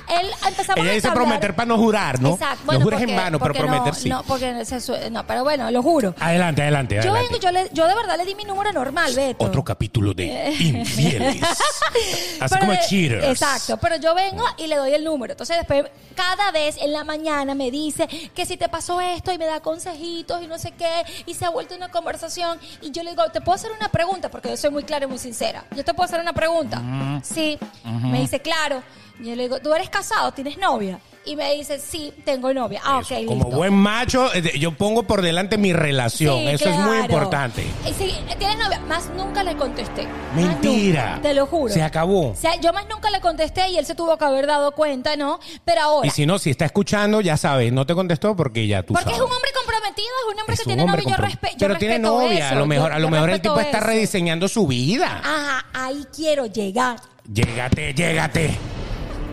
[0.10, 2.34] Él empezamos Ella a dice prometer para no jurar, ¿no?
[2.34, 2.72] Exacto.
[2.72, 4.10] no jures porque- en vano, pero prometer no, sí.
[4.10, 6.16] No, porque se no, pero bueno, lo juro.
[6.20, 7.28] Adelante, adelante, Yo adelante.
[7.30, 9.46] vengo, yo, le, yo de verdad le di mi número normal, Beto.
[9.46, 11.38] Otro capítulo de infieles.
[12.39, 13.24] Así Pero como cheaters.
[13.25, 15.34] Exacto, pero yo vengo y le doy el número.
[15.34, 15.86] Entonces después,
[16.16, 19.60] cada vez en la mañana me dice que si te pasó esto y me da
[19.60, 22.60] consejitos y no sé qué, y se ha vuelto una conversación.
[22.81, 24.29] Y yo le digo, ¿te puedo hacer una pregunta?
[24.29, 25.64] Porque yo soy muy clara y muy sincera.
[25.75, 26.81] ¿Yo te puedo hacer una pregunta?
[27.24, 27.57] Sí.
[27.83, 28.81] Me dice, claro.
[29.20, 30.32] Y yo le digo, ¿tú eres casado?
[30.32, 31.00] ¿Tienes novia?
[31.25, 32.82] Y me dice, sí, tengo novia.
[32.84, 33.58] Ah, ok, Como listo.
[33.58, 36.40] buen macho, eh, yo pongo por delante mi relación.
[36.40, 37.03] Sí, Eso es muy claro.
[37.03, 37.68] importante.
[37.88, 38.79] Y sí, ¿tienes novia?
[38.88, 40.05] Más nunca le contesté.
[40.34, 41.10] Más Mentira.
[41.18, 41.74] nunca, te lo juro.
[41.74, 42.29] Se acabó.
[42.29, 45.18] O sea, yo más nunca le contesté y él se tuvo que haber dado cuenta,
[45.18, 45.40] ¿no?
[45.66, 46.08] Pero ahora.
[46.08, 49.03] Y si no, si está escuchando, ya sabes, no te contestó porque ya tú porque
[49.03, 49.18] sabes.
[49.20, 51.18] es un hombre comprometido, es un hombre Es que un tiene hombre novio.
[51.18, 52.46] Yo, comprom- respe- yo Pero tiene respeto novia.
[52.46, 53.88] eso, a lo mejor, yo- a lo yo mejor el respeto tipo está eso.
[53.88, 55.22] rediseñando su vida.
[55.24, 56.98] Ajá, ahí quiero llegar.
[57.32, 58.58] Llégate, llégate.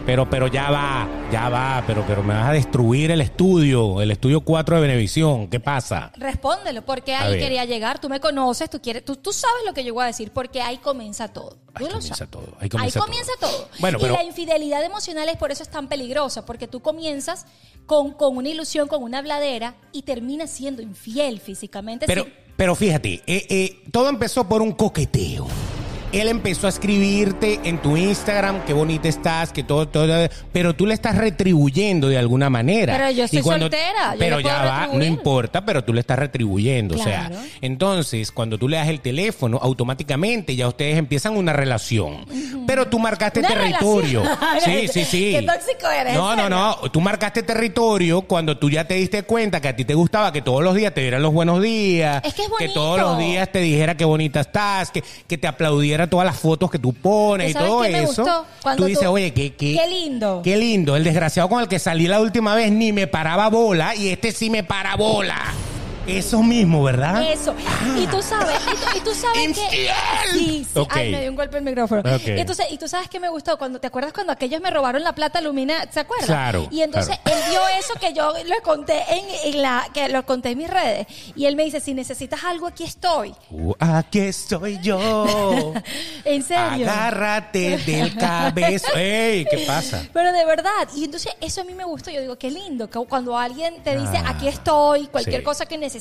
[0.07, 4.12] Pero, pero ya va, ya va, pero, pero me vas a destruir el estudio, el
[4.12, 5.49] estudio 4 de Benevisión.
[5.49, 6.12] ¿Qué pasa?
[6.16, 7.40] Respóndelo, porque A ahí ver.
[7.40, 7.99] quería llegar.
[7.99, 10.62] Tú me conoces, tú quieres, tú, tú sabes lo que yo voy a decir, porque
[10.62, 11.57] ahí comienza todo.
[11.75, 12.31] Ahí Tú lo comienza sabes.
[12.31, 13.01] todo, ahí comienza
[13.40, 13.51] todo.
[13.51, 13.69] todo.
[13.81, 17.45] Bueno, y pero- la infidelidad emocional es por eso es tan peligrosa, porque tú comienzas
[17.87, 22.07] con, con una ilusión, con una habladera y terminas siendo infiel físicamente.
[22.07, 25.49] Pero, pero fíjate, eh, eh, todo empezó por un coqueteo.
[26.20, 30.87] Él empezó a escribirte en tu Instagram, qué bonita estás, que todo, todo, pero tú
[30.87, 32.96] le estás retribuyendo de alguna manera.
[32.96, 36.18] Pero yo Y estoy soltera, yo pero ya va, no importa, pero tú le estás
[36.18, 36.94] retribuyendo.
[36.94, 42.24] O sea, entonces, cuando tú le das el teléfono, automáticamente ya ustedes empiezan una relación.
[42.66, 44.22] Pero tú marcaste Una territorio.
[44.22, 44.64] relación.
[44.64, 45.33] sí, sí, sí.
[45.38, 46.90] Qué tóxico eres, No, ¿en no, no.
[46.90, 50.40] Tú marcaste territorio cuando tú ya te diste cuenta que a ti te gustaba que
[50.42, 52.22] todos los días te dieran los buenos días.
[52.24, 55.46] Es que es Que todos los días te dijera qué bonita estás, que, que te
[55.46, 58.23] aplaudiera todas las fotos que tú pones ¿Tú y sabes todo qué me eso.
[58.23, 58.47] gustó?
[58.62, 60.40] Cuando tú dices, tú- oye, qué, qué, Qué lindo.
[60.42, 60.97] Qué lindo.
[60.97, 64.33] El desgraciado con el que salí la última vez ni me paraba bola y este
[64.33, 65.37] sí me para bola.
[66.07, 67.23] Eso mismo, ¿verdad?
[67.31, 67.55] Eso.
[67.99, 69.90] Y tú sabes, y tú, y tú sabes que.
[70.33, 70.79] Sí, sí.
[70.79, 70.92] Ok.
[70.97, 72.01] Ay, me dio un golpe el micrófono.
[72.01, 72.27] Ok.
[72.27, 75.03] Y, entonces, y tú sabes que me gustó cuando te acuerdas cuando aquellos me robaron
[75.03, 76.27] la plata lumina, ¿se acuerdan?
[76.27, 77.38] Claro, Y entonces claro.
[77.38, 80.71] él vio eso que yo le conté en, en la que lo conté en mis
[80.71, 85.73] redes y él me dice, "Si necesitas algo aquí estoy." Uh, aquí estoy yo.
[86.25, 86.88] En serio.
[86.90, 88.88] Agárrate del cabezo.
[88.97, 89.45] ¡Ey!
[89.45, 90.03] ¿Qué pasa?
[90.12, 92.11] Pero de verdad, y entonces eso a mí me gustó.
[92.11, 95.45] Yo digo, qué lindo, que cuando alguien te dice, Ah, aquí estoy, cualquier sí.
[95.45, 95.95] cosa que necesites,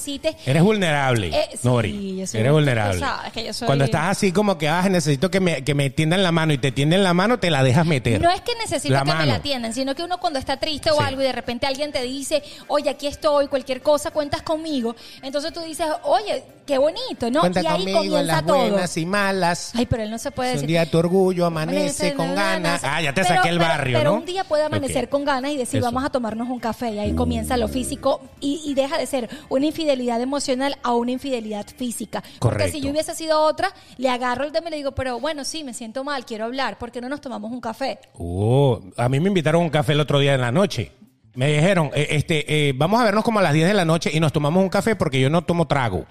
[0.45, 2.17] Eres vulnerable, Eh, sí, Nori.
[2.17, 2.99] yo soy- Eres vulnerable.
[2.99, 5.73] tú sabes que yo soy- Cuando estás así como que, ah, necesito que me, que
[5.73, 8.21] me tiendan la mano y te tienden la mano, te la dejas meter.
[8.21, 10.91] No es que necesito La que me la atiendan, sino que uno cuando está triste
[10.91, 11.03] o Sí.
[11.05, 14.95] algo y de repente alguien te dice, oye, aquí estoy, cualquier cosa, cuentas conmigo.
[15.21, 17.41] Entonces tú dices, oye, qué bonito, ¿no?
[17.41, 18.57] Cuenta y ahí conmigo comienza las todo.
[18.57, 19.71] buenas y malas.
[19.75, 20.69] Ay, pero él no se puede Si un decir.
[20.69, 22.81] día tu orgullo amanece con ganas.
[22.83, 24.17] Ah, ya te Pero- saqué el pero- barrio, pero ¿no?
[24.17, 25.85] un día puede amanecer con ganas y decir, Eso.
[25.85, 26.91] vamos a tomarnos un café.
[26.91, 31.11] Y ahí comienza lo físico y, y deja de ser una infidelidad emocional a una
[31.11, 32.21] infidelidad física.
[32.21, 32.73] Porque Correcto.
[32.73, 35.63] si yo hubiese sido otra, le agarro el tema y le digo, pero bueno, sí,
[35.63, 37.99] me siento mal, quiero hablar, ¿por qué no nos tomamos un café?
[38.13, 40.91] Uh, a mí me invitaron a un café el otro día en la noche.
[41.35, 44.09] Me dijeron, eh, este, eh, vamos a vernos como a las 10 de la noche
[44.13, 46.05] y nos tomamos un café porque yo no tomo trago.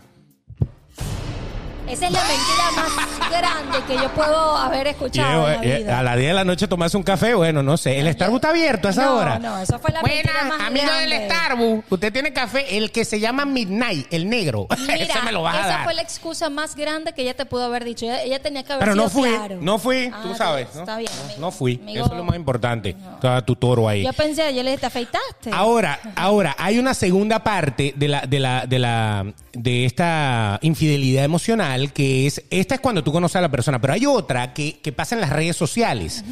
[1.89, 5.79] Esa es la mentira más grande que yo puedo haber escuchado yo, en la eh,
[5.81, 5.99] vida.
[5.99, 8.01] a las 10 de la noche tomarse un café, bueno, no sé.
[8.01, 9.39] El Starbucks está abierto a esa No, hora.
[9.39, 11.13] no, eso fue la mentira más amigo del.
[11.31, 14.67] Starbucks, usted tiene café, el que se llama Midnight, el negro.
[14.79, 15.85] Mira, Ese me lo vas a esa dar.
[15.85, 18.07] fue la excusa más grande que ella te pudo haber dicho.
[18.07, 19.59] Ella, ella tenía que haber Pero no fui, claro.
[19.61, 20.69] no fui, Ah, tú sabes.
[20.75, 20.81] ¿no?
[20.81, 21.41] Está bien, No, amigo.
[21.41, 22.91] no fui, Amigo, eso es lo más importante.
[23.15, 24.03] Estaba tu toro ahí.
[24.05, 25.51] Yo pensé, yo le dije, ¿te afeitaste?
[25.53, 31.25] Ahora, ahora, hay una segunda parte de la, de la, de la, de esta infidelidad
[31.25, 34.79] emocional que es, esta es cuando tú conoces a la persona, pero hay otra que,
[34.81, 36.25] que pasa en las redes sociales.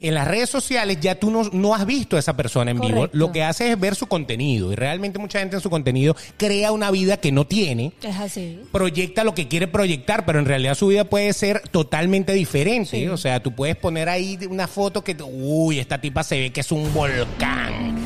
[0.00, 3.08] En las redes sociales ya tú no, no has visto a esa persona en vivo.
[3.12, 6.70] Lo que haces es ver su contenido y realmente mucha gente en su contenido crea
[6.72, 8.60] una vida que no tiene Es así.
[8.72, 13.10] proyecta lo que quiere proyectar, pero en realidad su vida puede ser totalmente diferente.
[13.10, 16.60] O sea, tú puedes poner ahí una foto que, uy, esta tipa se ve que
[16.60, 17.97] es un volcán.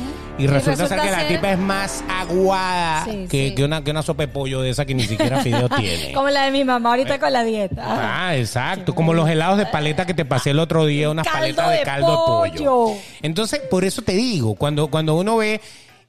[0.43, 3.55] Y resulta, ser que la ser- tipa es más aguada Sí, que, sí.
[3.55, 6.11] que una, que una sopa de pollo de esa que ni siquiera fideo tiene.
[6.13, 7.83] Como la de mi mamá ahorita con la dieta.
[7.85, 8.93] Ah, exacto.
[8.95, 11.77] Como los helados de paleta que te pasé el otro día, unas Caldo paletas de
[11.77, 12.87] de caldo de pollo.
[13.21, 15.61] Entonces, por eso te digo, cuando, cuando uno ve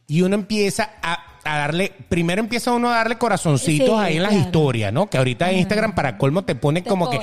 [0.07, 4.23] y uno empieza a, a darle, primero empieza uno a darle corazoncitos Sí, ahí en
[4.23, 5.09] las historias, ¿no?
[5.09, 7.19] Que ahorita en Instagram para colmo te pone Te como que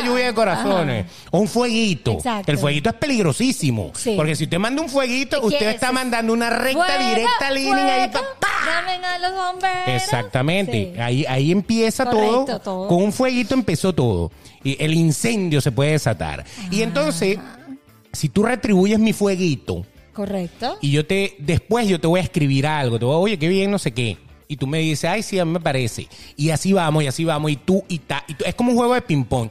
[0.00, 2.12] una lluvia de corazones o un fueguito.
[2.12, 2.50] Exacto.
[2.52, 3.92] El fueguito es peligrosísimo.
[3.94, 4.14] Sí.
[4.16, 5.74] Porque si usted manda un fueguito, ¿Qué usted es?
[5.76, 8.48] está mandando una recta, Fuego, directa línea fuego, pa- ¡pa!
[8.66, 9.88] Llamen a los bomberos.
[10.02, 10.92] Exactamente.
[10.94, 11.00] Sí.
[11.00, 12.88] Ahí, ahí empieza Correcto, todo, todo.
[12.88, 14.30] Con un fueguito empezó todo.
[14.62, 16.44] Y el incendio se puede desatar.
[16.46, 16.68] Ah.
[16.70, 17.38] Y entonces,
[18.12, 20.76] si tú retribuyes mi fueguito Correcto.
[20.82, 23.48] y yo te, después yo te voy a escribir algo, te voy a, oye, qué
[23.48, 24.18] bien, no sé qué.
[24.48, 26.08] Y tú me dices, ay, sí, a mí me parece.
[26.36, 28.24] Y así vamos, y así vamos, y tú, y ta.
[28.26, 29.48] Y tú- es como un juego de ping-pong.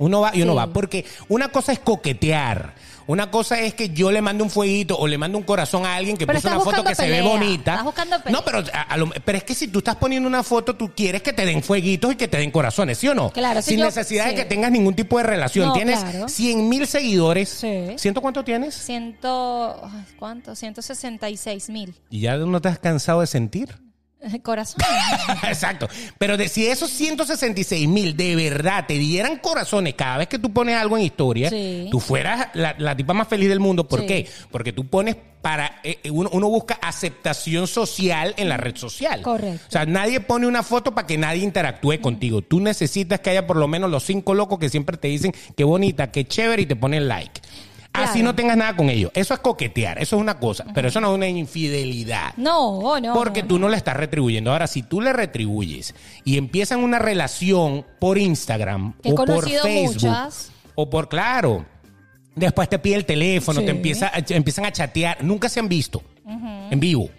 [0.00, 0.56] Uno va y uno Sí.
[0.58, 0.66] va.
[0.66, 2.74] Porque una cosa es coquetear.
[3.06, 5.96] Una cosa es que yo le mando un fueguito o le mando un corazón a
[5.96, 7.72] alguien que Pero puso una foto que se ve bonita.
[7.72, 8.38] Estás buscando pelea.
[8.38, 10.92] no, pero, a- a lo- pero es que si tú estás poniendo una foto, tú
[10.94, 13.30] quieres que te den fueguitos y que te den corazones, ¿sí o no?
[13.32, 14.30] Claro, si Sin yo- necesidad sí.
[14.30, 15.68] de que tengas ningún tipo de relación.
[15.68, 16.28] No, tienes claro.
[16.28, 17.48] 100 mil seguidores.
[17.48, 17.86] Sí.
[17.96, 18.76] ¿Ciento cuánto tienes?
[18.76, 19.82] Ciento,
[20.18, 20.54] ¿cuánto?
[20.54, 21.94] 166 mil.
[22.10, 23.76] ¿Y ya no te has cansado de sentir?
[24.42, 24.80] Corazón.
[25.48, 25.88] Exacto.
[26.18, 30.52] Pero de, si esos 166 mil de verdad te dieran corazones cada vez que tú
[30.52, 31.88] pones algo en historia, Sí.
[31.90, 33.88] tú fueras la, la tipa más feliz del mundo.
[33.88, 34.06] ¿Por Sí.
[34.06, 34.28] qué?
[34.50, 35.80] Porque tú pones para.
[35.84, 39.22] eh, uno, uno busca aceptación social en la red social.
[39.22, 39.64] Correcto.
[39.68, 42.42] O sea, nadie pone una foto para que nadie interactúe contigo.
[42.42, 45.64] Tú necesitas que haya por lo menos los cinco locos que siempre te dicen qué
[45.64, 47.40] bonita, qué chévere y te ponen like.
[47.92, 49.10] Así no tengas nada con ellos.
[49.14, 50.64] Eso es coquetear, eso es una cosa.
[50.74, 52.32] Pero eso no es una infidelidad.
[52.36, 53.14] No, no.
[53.14, 54.52] Porque no, tú no le estás retribuyendo.
[54.52, 59.92] Ahora, si tú le retribuyes y empiezan una relación por Instagram Que o por Facebook
[59.94, 60.50] muchas.
[60.74, 61.66] o por claro,
[62.34, 63.66] después te pide el teléfono, Sí.
[63.66, 66.02] te empieza, empiezan a chatear, nunca se han visto
[66.70, 67.10] en vivo.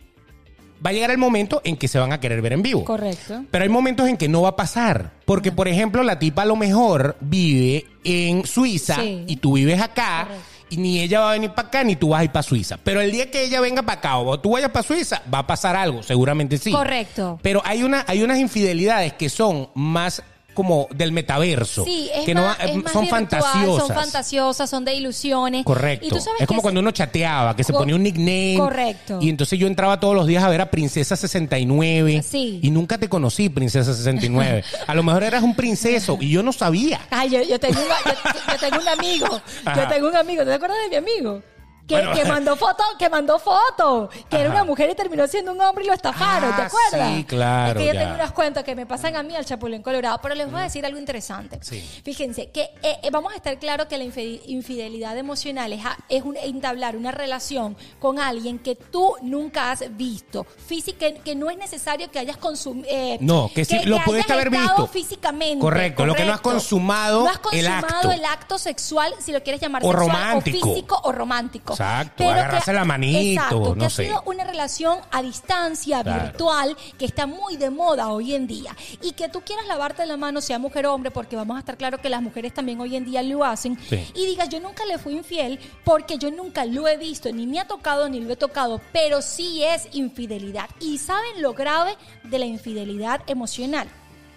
[0.84, 2.84] Va a llegar el momento en que se van a querer ver en vivo.
[2.86, 3.44] Correcto.
[3.52, 5.12] Pero hay momentos en que no va a pasar.
[5.26, 9.24] Porque, por ejemplo, la tipa a lo mejor vive en Suiza Sí.
[9.28, 10.24] y tú vives acá.
[10.28, 10.46] Correcto.
[10.72, 12.78] Y ni ella va a venir para acá ni tú vas a ir para Suiza.
[12.82, 15.48] Pero el día que ella venga para acá o tú vayas para Suiza, va a
[15.48, 16.72] pasar algo, seguramente sí.
[16.72, 17.38] Correcto.
[17.42, 21.84] Pero hay, una, hay unas infidelidades que son más como del metaverso.
[21.86, 23.88] Sí, es que no, más, es más son virtual, fantasiosas.
[23.88, 25.66] Son fantasiosas, son de ilusiones.
[25.66, 26.06] Correcto.
[26.06, 28.56] Y tú sabes es como cuando uno chateaba, que se ponía un nickname.
[28.58, 29.20] Correcto.
[29.22, 32.24] Y entonces yo entraba todos los días a ver a Princesa 69.
[32.28, 32.60] Sí.
[32.62, 34.64] Y nunca te conocí, Princesa 69.
[34.88, 37.02] a lo mejor eras un princeso y yo no sabía.
[37.10, 38.12] Ay, yo, yo tengo, yo,
[38.52, 39.42] yo tengo un amigo.
[39.66, 39.84] Ajá.
[39.84, 40.44] Yo tengo un amigo.
[40.44, 41.42] ¿Te acuerdas de mi amigo?
[41.88, 42.14] Que, Bueno.
[42.14, 45.84] que mandó foto, que mandó foto, que era una mujer y terminó siendo un hombre
[45.84, 47.16] y lo estafaron, ¿te Ah, acuerdas?
[47.18, 48.00] sí, claro, Es que yo ya.
[48.02, 50.64] tengo unos cuentos que me pasan a mí al Chapulín Colorado, pero les voy a
[50.64, 51.60] decir algo interesante.
[51.62, 51.82] Sí.
[52.06, 56.24] Fíjense, que eh, eh, vamos a estar claro que la infide- infidelidad emocional es, es
[56.24, 61.50] un- entablar una relación con alguien que tú nunca has visto, física, que, que no
[61.50, 62.88] es necesario que hayas consumido.
[63.20, 64.88] No, que sí, lo pudiste haber visto.
[64.88, 65.60] físicamente.
[65.60, 68.12] Correcto, lo que no has consumado No has el consumado acto.
[68.12, 70.58] el acto sexual, si lo quieres llamar O sexual, romántico.
[70.70, 71.71] o físico o romántico.
[71.72, 71.84] Físico.
[71.84, 76.24] Exacto, agarrarse la manito, exacto, que ha sido una relación a distancia, Claro.
[76.24, 78.76] virtual, que está muy de moda hoy en día.
[79.02, 81.78] Y que tú quieras lavarte la mano, sea mujer o hombre, porque vamos a estar
[81.78, 83.78] claro que las mujeres también hoy en día lo hacen.
[83.90, 84.12] Sí.
[84.16, 87.60] Y digas, yo nunca le fui infiel porque yo nunca lo he visto, ni me
[87.60, 90.70] ha tocado, ni lo he tocado, pero sí es infidelidad.
[90.80, 93.88] Y saben lo grave de la infidelidad emocional,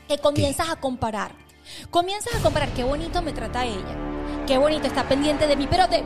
[0.08, 1.32] que comienzas a comparar.
[1.90, 3.96] Comienzas a comparar qué bonito me trata ella,
[4.46, 6.04] qué bonito está pendiente de mí, pero de,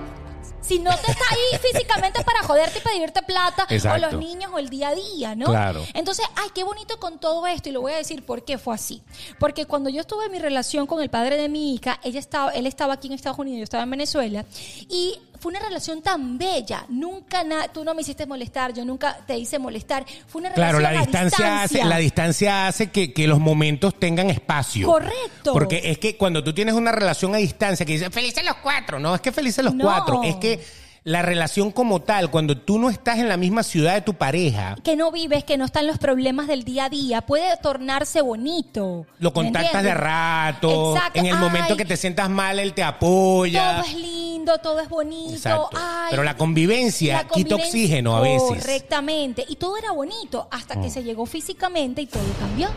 [0.61, 4.11] si no te está ahí físicamente para joderte y pedirte plata, o Exacto.
[4.11, 5.47] los niños o el día a día, ¿no?
[5.47, 5.85] Claro.
[5.95, 8.75] Entonces, ay, qué bonito con todo esto y lo voy a decir por qué fue
[8.75, 9.03] así.
[9.39, 12.51] Porque cuando yo estuve en mi relación con el padre de mi hija, ella estaba,
[12.53, 14.45] él estaba aquí en Estados Unidos, yo estaba en Venezuela
[14.89, 16.85] y fue una relación tan bella.
[16.89, 20.05] Nunca na- tú no me hiciste molestar, yo nunca te hice molestar.
[20.27, 23.95] Fue una Claro, relación la a distancia, hace, la distancia hace que, que los momentos
[23.99, 24.87] tengan espacio.
[24.87, 25.53] Correcto.
[25.53, 28.99] Porque es que cuando tú tienes una relación a distancia que dice felices los cuatro,
[28.99, 29.85] no es que felices los No.
[29.85, 30.61] cuatro, es que
[31.05, 34.77] la relación como tal, cuando tú no estás en la misma ciudad de tu pareja,
[34.83, 39.07] que no vives, que no están los problemas del día a día, puede tornarse bonito.
[39.19, 41.19] lo ¿Me contactas de rato, Exacto.
[41.19, 43.77] en el momento que te sientas mal, él te apoya.
[43.77, 45.71] Todo es lindo, todo es bonito.
[45.75, 48.49] Ay, Pero la convivencia la quita oxígeno a veces.
[48.49, 49.45] Correctamente.
[49.49, 50.91] Y todo era bonito hasta que Mm.
[50.91, 52.69] se llegó físicamente y todo cambió.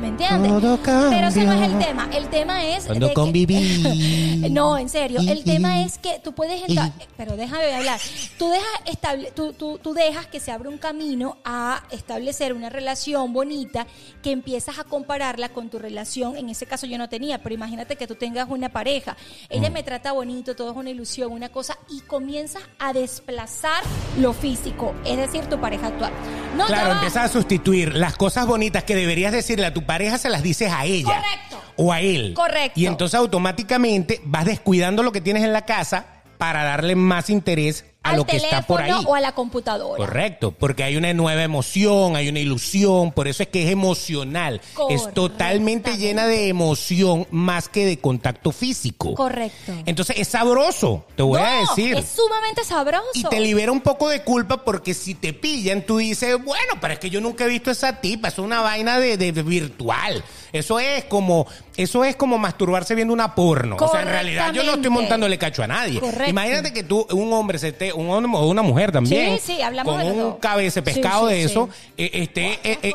[0.00, 0.50] ¿Me entiendes?
[0.50, 0.78] Todo
[1.10, 2.08] Pero ese no es el tema.
[2.12, 2.84] El tema es.
[2.86, 4.48] Cuando de que- conviví.
[4.50, 5.20] no, en serio.
[5.26, 6.92] El tema es que tú puedes entrar.
[7.16, 7.98] Pero déjame hablar.
[8.38, 12.68] Tú dejas, estable, tú, tú, tú dejas que se abra un camino a establecer una
[12.68, 13.86] relación bonita
[14.22, 16.36] que empiezas a compararla con tu relación.
[16.36, 19.16] En ese caso yo no tenía, pero imagínate que tú tengas una pareja.
[19.48, 19.72] Ella Mm.
[19.72, 23.82] me trata bonito, todo es una ilusión, una cosa, y comienzas a desplazar
[24.18, 26.12] lo físico, es decir, tu pareja actual.
[26.56, 30.28] No, Claro, empiezas a sustituir las cosas bonitas que deberías decirle a tu pareja, se
[30.30, 31.16] las dices a ella.
[31.16, 31.72] Correcto.
[31.76, 32.34] O a él.
[32.34, 32.78] Correcto.
[32.78, 36.06] Y entonces automáticamente vas descuidando lo que tienes en la casa
[36.38, 38.92] para darle más interés a al lo que está por ahí.
[39.04, 39.96] o a la computadora.
[39.96, 44.60] Correcto, porque hay una nueva emoción, hay una ilusión, por eso es que es emocional.
[44.90, 49.14] Es totalmente llena de emoción más que de contacto físico.
[49.14, 49.72] Correcto.
[49.86, 51.96] Entonces es sabroso, te voy a decir.
[51.96, 53.08] Es sumamente sabroso.
[53.14, 56.94] Y te libera un poco de culpa porque si te pillan, tú dices, bueno, pero
[56.94, 60.22] es que yo nunca he visto esa tipa, es una vaina de virtual.
[60.54, 63.76] Eso es como, eso es como masturbarse viendo una porno.
[63.78, 66.00] O sea, en realidad yo no estoy montándole cacho a nadie.
[66.00, 66.30] Correcto.
[66.30, 69.62] Imagínate que tú, un hombre se esté, un hombre o una mujer también, Sí, sí,
[69.62, 72.94] hablamos con de un cabeza pescado Sí, de eso, eh, este, eh, eh,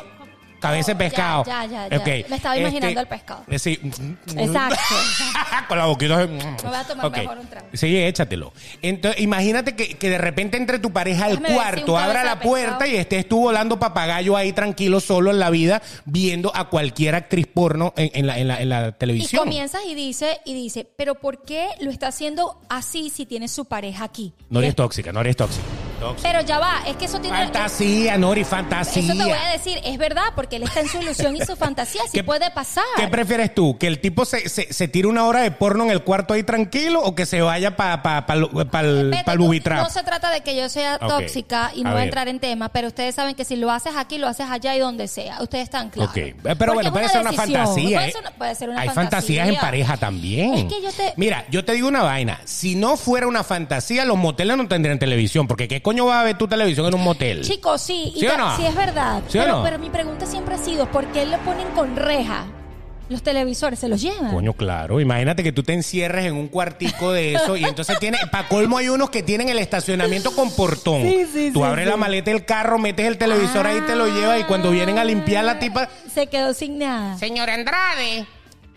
[0.60, 1.44] cabeza de pescado.
[1.46, 2.00] ya, ya, ya.
[2.06, 3.44] Me estaba imaginando el pescado.
[3.48, 3.80] eh, Sí.
[4.38, 4.78] Exacto.
[5.68, 6.18] Con la boquita.
[6.28, 7.68] Me voy a tomar mejor un trago.
[7.74, 8.54] Sí, échatelo.
[8.82, 12.80] Entonces, imagínate que, que de repente entre tu pareja al Déjame cuarto, abra la puerta
[12.80, 12.92] pescado.
[12.92, 17.48] y estés tú volando papagayo ahí tranquilo, solo en la vida, viendo a cualquier actriz
[17.48, 19.44] porno en, en la, en, la, en la Y televisión.
[19.44, 23.66] comienzas y dice, y dice, pero ¿por qué lo está haciendo así si tiene su
[23.66, 24.34] pareja aquí?
[24.50, 25.64] No Y eres es- tóxica, no eres tóxica.
[26.22, 27.38] Pero ya va, es que eso tiene...
[27.38, 29.04] Fantasía, Nori, fantasía.
[29.04, 31.56] Eso te voy a decir, es verdad, porque él está en su ilusión y su
[31.56, 32.84] fantasía, sí ¿Qué- puede pasar.
[32.98, 33.78] ¿Qué prefieres tú?
[33.78, 36.44] ¿Que el tipo se, se, se tire una hora de porno en el cuarto ahí
[36.44, 38.36] tranquilo o que se vaya para pa, pa,
[38.72, 41.98] pa, el el no- se trata de que yo sea tóxica y no A voy
[41.98, 42.08] a ver.
[42.10, 44.80] entrar en tema, pero ustedes saben que si lo haces aquí, lo haces allá y
[44.80, 45.42] donde sea.
[45.42, 46.12] Ustedes están claros.
[46.16, 47.66] Ok, Porque pero bueno, puede ser una decisión.
[47.66, 47.98] fantasía.
[47.98, 48.12] Puede ¿eh?
[48.12, 49.10] ser una, puede ser una Hay fantasía.
[49.44, 50.54] fantasías en pareja también.
[50.54, 52.40] Es que yo te- Mira, yo te digo una vaina.
[52.46, 55.48] Si no fuera una fantasía, los moteles no tendrían televisión.
[55.48, 57.42] Porque ¿qué coño va a ver tu televisión en un motel?
[57.42, 58.58] Chicos, sí, y ¿Sí o ta- no?
[58.58, 59.24] sí es verdad.
[59.28, 59.64] ¿Sí o pero, no?
[59.64, 62.46] pero mi pregunta siempre ha sido, ¿por qué lo ponen con reja?
[63.10, 64.32] Los televisores, ¿se los llevan?
[64.32, 65.00] Coño, claro.
[65.00, 68.78] Imagínate que tú te encierres en un cuartico de eso y entonces tiene, para colmo
[68.78, 71.02] hay unos que tienen el estacionamiento con portón.
[71.02, 71.90] Sí, sí, tú sí, abres sí.
[71.90, 75.04] la maleta del carro, metes el televisor ahí, te lo llevas y cuando vienen a
[75.04, 77.18] limpiar la tipa, Se quedó sin nada.
[77.18, 78.28] Señor Andrade,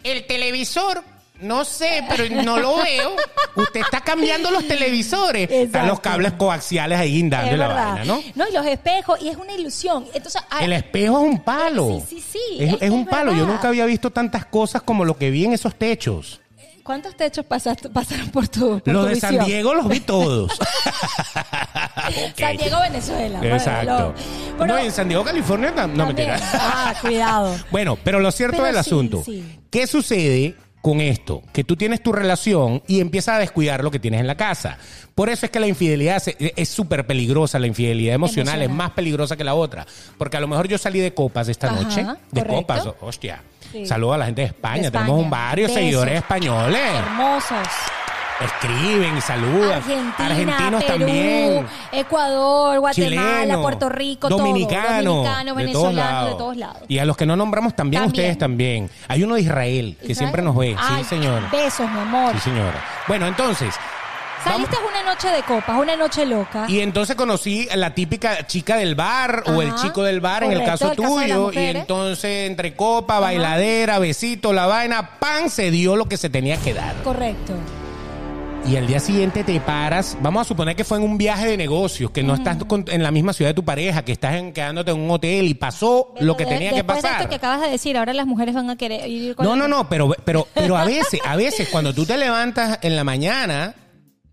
[0.03, 1.05] el televisor,
[1.43, 3.15] no sé, pero no lo veo.
[3.57, 5.51] Usted está cambiando los televisores.
[5.51, 8.23] Están los cables coaxiales ahí guindando Es la vaina, ¿no?
[8.35, 10.07] No, y los espejos, y es una ilusión.
[10.15, 12.03] Entonces, ah, El espejo es un palo.
[12.09, 13.33] Sí, sí, sí, Es, es es que un palo.
[13.35, 16.39] Yo nunca había visto tantas cosas como lo que vi en esos techos.
[16.85, 19.45] ¿cuántos techos pasaste- pasaron por tu por Los tu de San?
[19.45, 20.51] Diego los vi todos.
[22.37, 23.39] San Diego, Venezuela.
[23.43, 24.15] Exacto.
[24.59, 26.07] no, en San Diego, California, no también.
[26.09, 26.39] mentira.
[26.55, 27.57] Ah, cuidado.
[27.71, 29.61] Bueno, pero lo cierto Pero del sí, asunto, sí.
[29.71, 31.43] ¿qué sucede con esto?
[31.55, 34.77] Que tú tienes tu relación y empiezas a descuidar lo que tienes en la casa.
[35.15, 38.71] Por eso es que la infidelidad se- es súper peligrosa, la infidelidad emocional, Emocional.
[38.71, 39.87] es más peligrosa que la otra.
[40.19, 42.55] Porque a lo mejor yo salí de copas esta Ajá, noche, de correcto.
[42.57, 43.43] copas, hostia.
[43.71, 43.87] Sí.
[43.87, 45.81] Saludo a la gente de España, De tenemos varios Besos.
[45.83, 46.81] seguidores españoles.
[46.99, 47.69] Hermosos.
[48.41, 49.73] Escriben y saludan.
[49.73, 51.67] Argentina, Argentinos Perú, también.
[51.93, 55.15] Ecuador, Guatemala, Puerto Rico, dominicanos, todo.
[55.17, 56.83] Dominicanos, de venezolanos, de todos lados.
[56.89, 58.25] Y a los que no nombramos también, También.
[58.25, 58.91] ustedes también.
[59.09, 60.17] Hay uno de Israel, que Israel.
[60.17, 60.75] siempre nos ve.
[60.79, 61.43] Ay, sí, señor.
[61.51, 62.33] Besos, mi amor.
[62.35, 62.85] Sí, señora.
[63.07, 63.75] Bueno, entonces,
[64.45, 66.65] Saliste una noche de copas, una noche loca.
[66.69, 70.51] Y entonces conocí a la típica chica del bar o el chico del bar en
[70.53, 71.53] el caso el tuyo.
[71.53, 76.57] y entonces entre copa, bailadera, besito, la vaina, pan, se dio lo que se tenía
[76.57, 76.93] que dar.
[77.05, 77.53] Correcto.
[78.65, 81.57] Y al día siguiente te paras, vamos a suponer que fue en un viaje de
[81.57, 84.53] negocios, que no estás con- en la misma ciudad de tu pareja, que estás en-
[84.53, 87.21] quedándote en un hotel y pasó lo que De- tenía que después de pasar.
[87.23, 89.67] esto que acabas de decir, ahora las mujeres van a querer ir con No, no,
[89.67, 93.75] no, pero, pero, pero a veces, a veces cuando tú te levantas en la mañana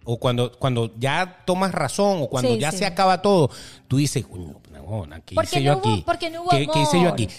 [0.06, 2.78] o cuando, cuando ya tomas razón o cuando Sí, ya sí.
[2.78, 3.50] se acaba todo,
[3.88, 6.04] tú dices, coño, huevona, ¿qué Porque hice yo no hubo- aquí?
[6.06, 7.14] porque no hubo ¿Qué, qué hice yo amor.
[7.14, 7.30] aquí?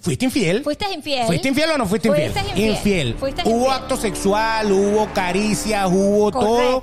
[0.00, 0.62] ¿Fuiste infiel?
[0.64, 1.26] ¿Fuiste infiel?
[1.26, 2.32] ¿Fuiste infiel o no fuiste infiel?
[2.32, 3.14] Fuiste infiel.
[3.16, 3.72] Fuiste Hubo infiel.
[3.72, 6.82] acto sexual, hubo caricias, hubo todo,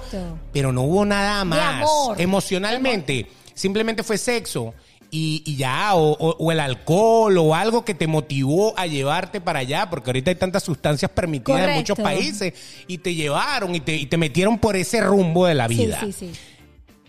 [0.53, 1.81] pero no hubo nada más.
[1.83, 2.21] amor.
[2.21, 4.73] Emocionalmente, simplemente fue sexo.
[5.09, 9.39] Y, y ya, o, o- o el alcohol o algo que te motivó a llevarte
[9.39, 12.53] para allá, porque ahorita hay tantas sustancias permitidas en muchos países
[12.87, 16.01] y te llevaron y te, y te metieron por ese rumbo de la Sí, vida.
[16.01, 16.31] sí, sí.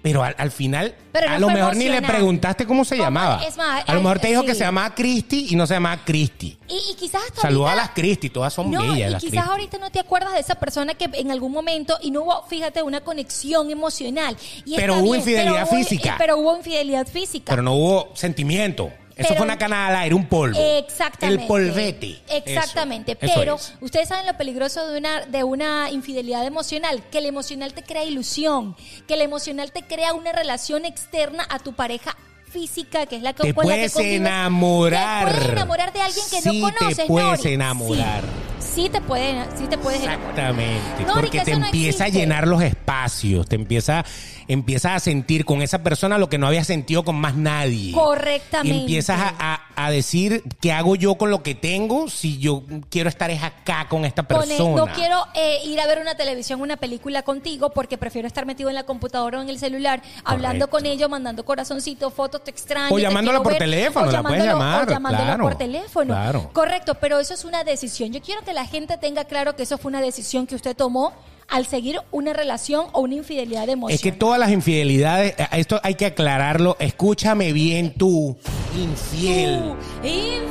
[0.03, 3.05] Pero al, al final, Pero no a lo mejor ni le preguntaste cómo se ¿Cómo?
[3.07, 3.43] llamaba.
[3.45, 6.05] Es más, a lo mejor te dijo que se llamaba Cristi y no se llamaba
[6.05, 6.57] Cristi.
[6.69, 9.79] Y, y quizás Saludos a las Cristi, todas son no, bellas y las quizás ahorita
[9.79, 13.01] no te acuerdas de esa persona que en algún momento y no hubo, fíjate, una
[13.01, 14.37] conexión emocional.
[14.65, 16.11] Y Pero hubo bien, infidelidad pero hubo- física.
[16.11, 17.47] eh, Pero hubo infidelidad física.
[17.51, 18.93] Pero no hubo sentimiento.
[19.19, 20.59] Eso fue una canada al aire, un polvo.
[20.79, 21.43] Exactamente.
[21.43, 22.19] El polvete.
[22.29, 23.13] Exactamente.
[23.13, 23.75] Eso, eso Pero es.
[23.81, 28.05] ustedes saben lo peligroso de una, de una infidelidad emocional, que el emocional te crea
[28.05, 28.77] ilusión,
[29.07, 32.17] que el emocional te crea una relación externa a tu pareja
[32.49, 35.27] física, que es la que Te con la que puedes enamorar.
[35.29, 37.07] Te puedes enamorar de alguien que Sí no te conoces.
[37.07, 37.53] puedes Nori.
[37.55, 38.23] enamorar.
[38.59, 40.31] Sí, sí te puede, sí te puedes enamorar.
[40.31, 44.05] Exactamente, No, ni porque que te no empieza a llenar los espacios, te empieza,
[44.47, 47.93] empiezas a sentir con esa persona lo que no habías sentido con más nadie.
[47.93, 48.77] Correctamente.
[48.77, 52.65] Y empiezas a, a- a decir, ¿qué hago yo con lo que tengo si yo
[52.91, 54.75] quiero estar es acá con esta Con persona?
[54.77, 58.69] no quiero eh, ir a ver una televisión, una película contigo, porque prefiero estar metido
[58.71, 62.95] en la computadora o en el celular, hablando con ellos, mandando corazoncitos, fotos, te extraño.
[62.95, 66.15] O llamándola por ver, teléfono, la puedes llamar, O llamándola claro, por teléfono.
[66.15, 66.51] claro.
[66.53, 68.13] Correcto, pero eso es una decisión.
[68.13, 71.13] Yo quiero que la gente tenga claro que eso fue una decisión que usted tomó
[71.49, 73.95] al seguir una relación o una infidelidad emocional.
[73.95, 76.77] Es que todas las infidelidades, eh, esto hay que aclararlo.
[76.79, 78.37] Escúchame bien tú,
[78.77, 79.61] infiel.
[79.61, 80.49] Uh, infiel.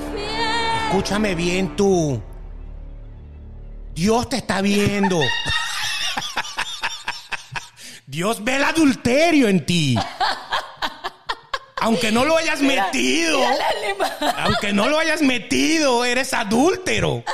[0.88, 2.20] Escúchame bien tú.
[3.94, 5.20] Dios te está viendo.
[8.08, 9.98] Dios ve el adulterio en ti.
[11.82, 13.40] Aunque no lo hayas metido.
[13.40, 14.34] Mira la lema.
[14.44, 17.24] Aunque no lo hayas metido, eres adúltero.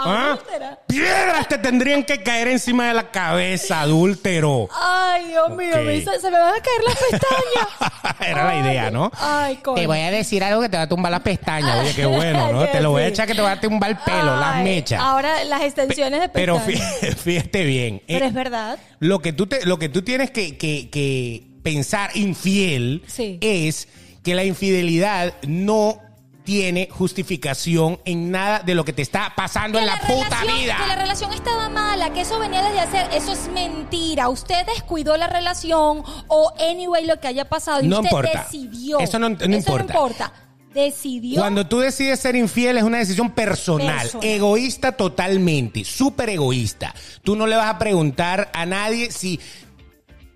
[0.00, 0.34] ¿Ah?
[0.34, 0.78] Adúltera.
[0.86, 4.68] Piedras te tendrían que caer encima de la cabeza, adúltero.
[4.72, 8.16] Ay, Dios mío, se, se me van a caer las pestañas.
[8.20, 9.10] Era la idea, ¿no?
[9.18, 9.74] Ay, coño.
[9.76, 11.80] Te voy a decir algo que te va a tumbar las pestañas.
[11.80, 12.66] Oye, qué bueno, ¿no?
[12.70, 15.00] Te lo voy a echar que te va a tumbar el pelo, las mechas.
[15.00, 17.00] Ahora las extensiones de Pero pestañas.
[17.00, 18.00] fí- fíjate bien.
[18.06, 18.78] Pero eh, es verdad.
[19.00, 23.38] Lo que tú, te, lo que tú tienes que, que- que pensar infiel Sí.
[23.40, 23.88] es
[24.22, 26.00] que la infidelidad no
[26.44, 30.76] tiene justificación en nada de lo que te está pasando en la, puta relación- vida.
[30.80, 34.30] Que la relación estaba mala, que eso venía desde hacer, eso es mentira.
[34.30, 38.44] Usted descuidó la relación o anyway lo que haya pasado y No usted importa.
[38.50, 38.98] decidió.
[38.98, 39.92] Eso no- no importa.
[39.92, 40.32] importa.
[40.72, 41.40] Decidió.
[41.40, 44.26] Cuando tú decides ser infiel es una decisión personal, Personal.
[44.28, 46.94] egoísta totalmente, súper egoísta.
[47.22, 49.40] Tú no le vas a preguntar a nadie si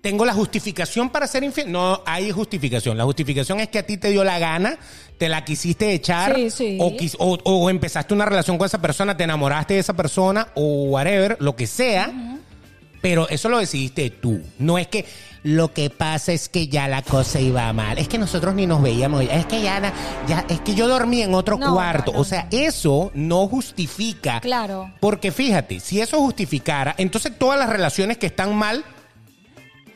[0.03, 1.71] tengo la justificación para ser infiel.
[1.71, 2.97] No hay justificación.
[2.97, 4.77] La justificación es que a ti te dio la gana,
[5.17, 6.77] te la quisiste echar Sí, sí.
[6.81, 10.49] O, quis- o- o empezaste una relación con esa persona, te enamoraste de esa persona
[10.55, 12.11] o whatever, lo que sea.
[13.01, 14.41] Pero eso lo decidiste tú.
[14.59, 15.05] No es que
[15.43, 17.97] lo que pasa es que ya la cosa iba mal.
[17.97, 19.23] Es que nosotros ni nos veíamos.
[19.29, 19.93] Es que ya,
[20.27, 22.11] ya es que yo dormí en otro No, cuarto.
[22.11, 22.21] no, no.
[22.21, 24.39] O sea, eso no justifica.
[24.41, 24.91] Claro.
[24.99, 28.83] Porque fíjate, si eso justificara, entonces todas las relaciones que están mal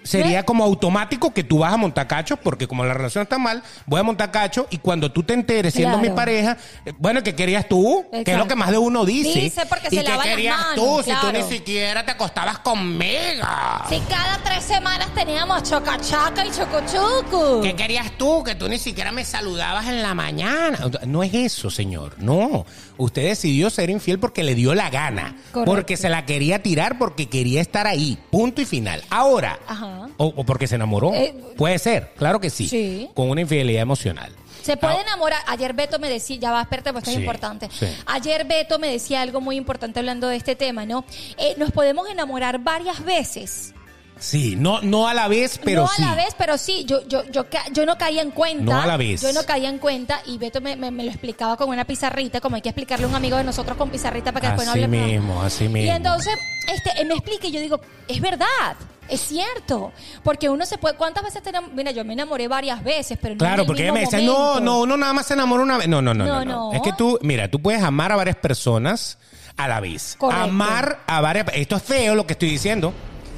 [0.08, 3.62] sería como automático que tú vas a montar cachos, porque como la relación está mal,
[3.86, 6.10] voy a montar cacho y cuando tú te enteres siendo Claro.
[6.10, 8.06] mi pareja, eh, bueno, ¿qué querías tú?
[8.12, 8.48] Que es lo Exacto.
[8.48, 9.40] que más de uno dice.
[9.40, 13.46] Dice porque ¿Y se qué querías manos, tú si tú ni siquiera te acostabas conmigo?
[13.90, 17.62] Si cada tres semanas teníamos chocachaca y chocochucu.
[17.62, 18.44] ¿Qué querías tú?
[18.44, 20.78] Que tú ni siquiera me saludabas en la mañana.
[21.06, 22.16] No es eso, señor.
[22.18, 22.66] No.
[22.98, 25.36] Usted decidió ser infiel porque le dio la gana.
[25.52, 25.66] Correcto.
[25.72, 28.18] Porque se la quería tirar porque quería estar ahí.
[28.32, 29.04] Punto y final.
[29.10, 29.60] Ahora.
[29.68, 29.97] Ajá.
[30.18, 31.14] O, o porque se enamoró.
[31.14, 32.68] Eh, Puede ser, claro que sí.
[32.68, 33.10] Sí.
[33.14, 34.32] Con una infidelidad emocional.
[34.62, 35.40] Se puede Ah, enamorar.
[35.48, 37.70] Ayer Beto me decía, ya va, espérate, pues esto Sí, es importante.
[37.72, 37.86] sí.
[38.06, 41.06] Ayer Beto me decía algo muy importante hablando de este tema, ¿no?
[41.38, 43.74] Eh, nos podemos enamorar varias veces.
[44.20, 46.04] Sí, no, no a la vez, pero no sí.
[46.04, 48.64] a la vez, pero sí, yo, yo, yo, yo no caía en cuenta.
[48.64, 49.22] No a la vez.
[49.22, 52.42] Yo no caía en cuenta y Beto me, me- me lo explicaba con una pizarrita,
[52.42, 54.72] como hay que explicarle a un amigo de nosotros con pizarrita para que después no
[54.74, 54.98] Así hable.
[54.98, 55.92] mismo, así mismo.
[55.92, 56.34] Y entonces,
[56.74, 58.76] este, él me explica y yo digo, es verdad.
[59.10, 60.96] Es cierto, porque uno se puede.
[60.98, 63.66] ¿Cuántas veces te enam- Mira, yo me enamoré varias veces, pero no en Claro, el
[63.68, 65.88] porque ella me dice, no, no, uno nada más se enamora una vez.
[65.88, 66.72] No, no, no, no, No, no.
[66.72, 66.74] no.
[66.74, 69.18] Es que tú, mira, tú puedes amar a varias personas
[69.56, 70.16] a la vez.
[70.18, 70.44] Correcto.
[70.44, 71.46] Amar a varias...
[71.54, 72.94] Esto es feo lo que estoy diciendo.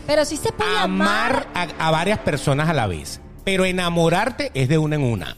[0.09, 1.47] Pero sí se puede amar.
[1.53, 3.21] amar a, a varias personas a la vez.
[3.45, 5.37] Pero enamorarte es de una en una.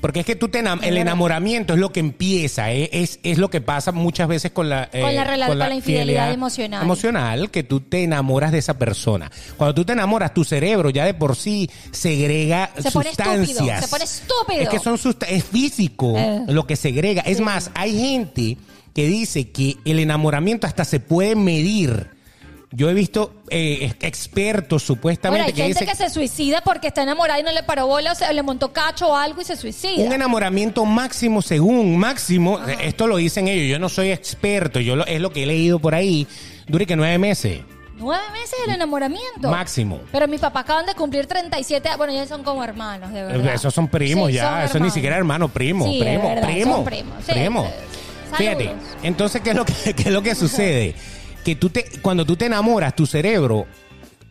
[0.00, 3.38] Porque es que tú te enam- el enamoramiento es lo que empieza, eh, es, es
[3.38, 6.82] lo que pasa muchas veces con la, eh, Con la rela- con la infidelidad emocional.
[6.82, 9.30] Emocional, que tú te enamoras de esa persona.
[9.56, 13.50] Cuando tú te enamoras, tu cerebro ya de por sí segrega Se pone sustancias.
[13.50, 14.60] estúpido, se pone estúpido.
[14.62, 14.98] Es que son
[15.28, 16.40] es físico Eh.
[16.48, 17.22] lo que segrega.
[17.22, 17.42] Es Sí.
[17.44, 18.56] más, hay gente
[18.94, 22.10] que dice que el enamoramiento hasta se puede medir.
[22.74, 27.02] Yo he visto eh, expertos supuestamente Bueno, hay que gente que se suicida porque está
[27.02, 29.56] enamorada y no le paró bola o se le montó cacho o algo y se
[29.56, 30.02] suicida.
[30.02, 34.96] un enamoramiento máximo según máximo, eh, esto lo dicen ellos, yo no soy experto, yo
[34.96, 36.26] lo- es lo que he leído por ahí,
[36.66, 37.60] dure que nueve meses.
[37.98, 39.50] Nueve meses el enamoramiento.
[39.50, 40.00] Máximo.
[40.10, 41.88] Pero mis papás acaban de cumplir 37.
[41.98, 43.54] Bueno, ya son como hermanos, de verdad.
[43.54, 46.84] Esos son primos Sí, ya, eso ni siquiera hermano, primo, Sí, primo, verdad, primo, son
[46.84, 47.70] primos, sí, primo.
[48.36, 48.70] Fíjate,
[49.02, 50.94] entonces qué es lo que qué es lo que sucede,
[51.44, 53.66] que tú te cuando tú te enamoras, tu cerebro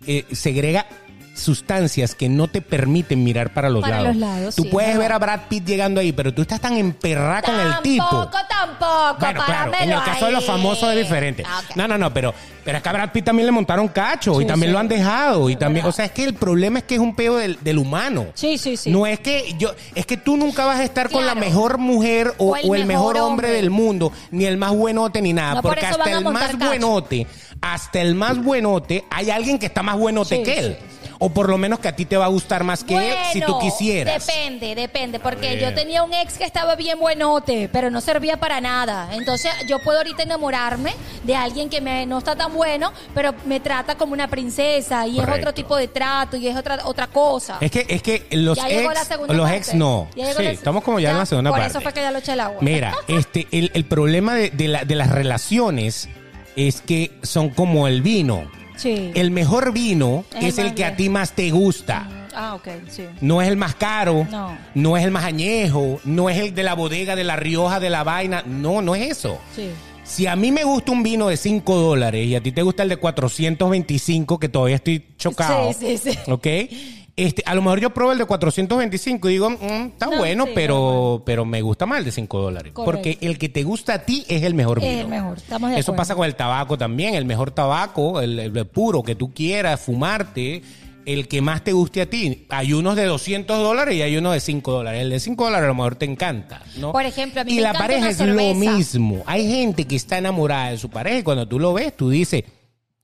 [0.05, 0.85] eh, segrega
[1.33, 4.15] sustancias que no te permiten mirar para los Para lados.
[4.15, 5.19] los lados, tú sí, puedes es ver a.
[5.19, 8.03] Brad Pitt llegando ahí, pero tú estás tan emperrada con el tipo.
[8.05, 9.17] Tampoco, tampoco.
[9.19, 11.43] Bueno, claro, en el caso de los famosos es diferente.
[11.45, 11.61] Ah.
[11.75, 12.33] No, no, no, pero,
[12.65, 14.73] pero es que a Brad Pitt también le montaron cacho y también sí.
[14.73, 15.49] lo han dejado.
[15.49, 17.77] Y también, o sea, es que el problema es que es un peo del, del
[17.77, 18.27] humano.
[18.33, 18.89] Sí, sí, sí.
[18.91, 22.33] No es que yo, es que tú nunca vas a estar con la mejor mujer
[22.37, 23.51] o, O el o el mejor, mejor hombre, hombre.
[23.51, 25.55] del mundo, ni el más buenote ni nada.
[25.55, 26.65] No, porque hasta el más cacho.
[26.65, 27.27] buenote,
[27.61, 30.77] hasta el más buenote, hay alguien que está más buenote que él.
[31.23, 33.41] O por lo menos que a ti te va a gustar más que él si
[33.41, 34.25] tú quisieras.
[34.25, 38.59] Depende, depende, porque yo tenía un ex que estaba bien buenote, pero no servía para
[38.59, 39.07] nada.
[39.13, 40.93] Entonces yo puedo ahorita enamorarme
[41.23, 45.19] de alguien que me, no está tan bueno, pero me trata como una princesa y
[45.19, 47.57] es otro tipo de trato y es otra otra cosa.
[47.61, 49.57] Es que, es que los Ya llegó la ex, los parte.
[49.57, 50.07] ex no.
[50.15, 51.71] Ya llegó Sí, la- estamos como ya, en la segunda por parte.
[51.71, 52.57] eso fue que ya lo eché el agua.
[52.61, 56.09] Mira, este, el, el problema de, de la- de las relaciones
[56.55, 58.49] es que son como el vino.
[58.81, 59.11] Sí.
[59.13, 62.27] El mejor vino Es es, el que a ti más te gusta.
[62.33, 63.03] Ah, ok, sí.
[63.21, 64.25] No es el más caro,
[64.73, 64.97] No.
[64.97, 68.03] es el más añejo, no es el de la bodega de la Rioja de la
[68.03, 69.37] vaina, no, no es eso.
[69.55, 69.69] Sí.
[70.03, 72.83] Si a mí me gusta un vino de 5 dólares y a ti te gusta
[72.83, 76.31] el de 425, que todavía estoy chocado, Sí, sí, sí.
[76.31, 76.47] ¿ok?
[77.25, 79.55] Este, a lo mejor yo pruebo el de 425 y digo, "Mm,
[79.93, 82.73] está No, bueno, sí, pero, pero me gusta más el de 5 dólares.
[82.73, 82.91] Correcto.
[82.91, 85.01] Porque el que te gusta a ti es el mejor Es vino.
[85.01, 85.97] el mejor, estamos de Eso acuerdo.
[85.97, 87.15] pasa con el tabaco también.
[87.15, 90.61] El mejor tabaco, el, el puro que tú quieras fumarte,
[91.05, 92.45] el que más te guste a ti.
[92.49, 95.01] Hay unos de 200 dólares y hay unos de 5 dólares.
[95.01, 96.91] El de 5 dólares a lo mejor te encanta, ¿no?
[96.91, 98.43] Por ejemplo, a mí y me la encanta pareja una es cerveza.
[98.71, 99.23] lo mismo.
[99.25, 102.43] Hay gente que está enamorada de su pareja y cuando tú lo ves, tú dices...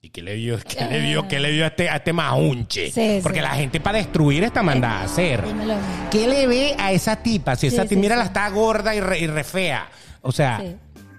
[0.01, 2.91] ¿Y qué le dio, qué le dio, qué le dio a este, a este majunche?
[2.91, 3.43] Sí, Porque sí.
[3.43, 5.45] la gente para destruir está mandada a hacer.
[5.45, 5.75] Dímelo.
[6.11, 7.55] ¿Qué le ve a esa tipa?
[7.55, 9.89] Si esa Sí, tipa, mira, la está gorda y re, y re fea.
[10.21, 10.63] O sea,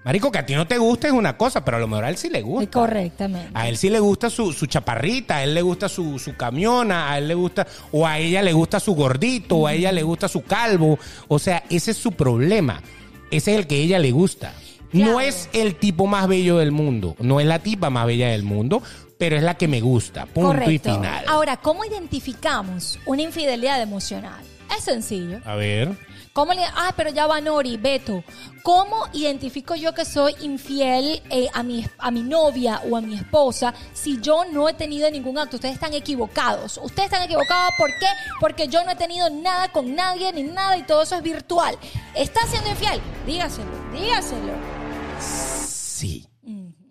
[0.05, 2.09] marico, que a ti no te gusta es una cosa, pero a lo mejor a
[2.09, 2.71] él sí le gusta.
[2.71, 3.51] Correctamente.
[3.53, 7.11] A él sí le gusta su, su chaparrita, a él le gusta su, su camiona,
[7.11, 10.05] a él le gusta, o a ella le gusta su gordito, o a ella le
[10.05, 10.99] gusta su calvo.
[11.27, 12.81] O sea, ese es su problema.
[13.31, 14.53] Ese es el que a ella le gusta.
[14.93, 18.43] No es el tipo más bello del mundo, no es la tipa más bella del
[18.43, 18.83] mundo,
[19.19, 20.27] pero es la que me gusta.
[20.27, 20.71] Punto Correcto.
[20.71, 21.25] y final.
[21.29, 24.43] Ahora, ¿cómo identificamos una infidelidad emocional?
[24.77, 25.41] Es sencillo.
[25.45, 25.97] A ver.
[26.33, 28.23] ¿Cómo le, ah, pero ya va Nori, Beto.
[28.63, 33.17] ¿Cómo identifico yo que soy infiel eh, a, mi, a mi novia o a mi
[33.17, 35.57] esposa si yo no he tenido ningún acto?
[35.57, 36.79] Ustedes están equivocados.
[36.81, 38.07] Ustedes están equivocados, ¿por qué?
[38.39, 41.77] Porque yo no he tenido nada con nadie ni nada y todo eso es virtual.
[42.15, 43.01] ¿Está siendo infiel?
[43.27, 44.78] Dígaselo, dígaselo.
[45.21, 46.29] Sí,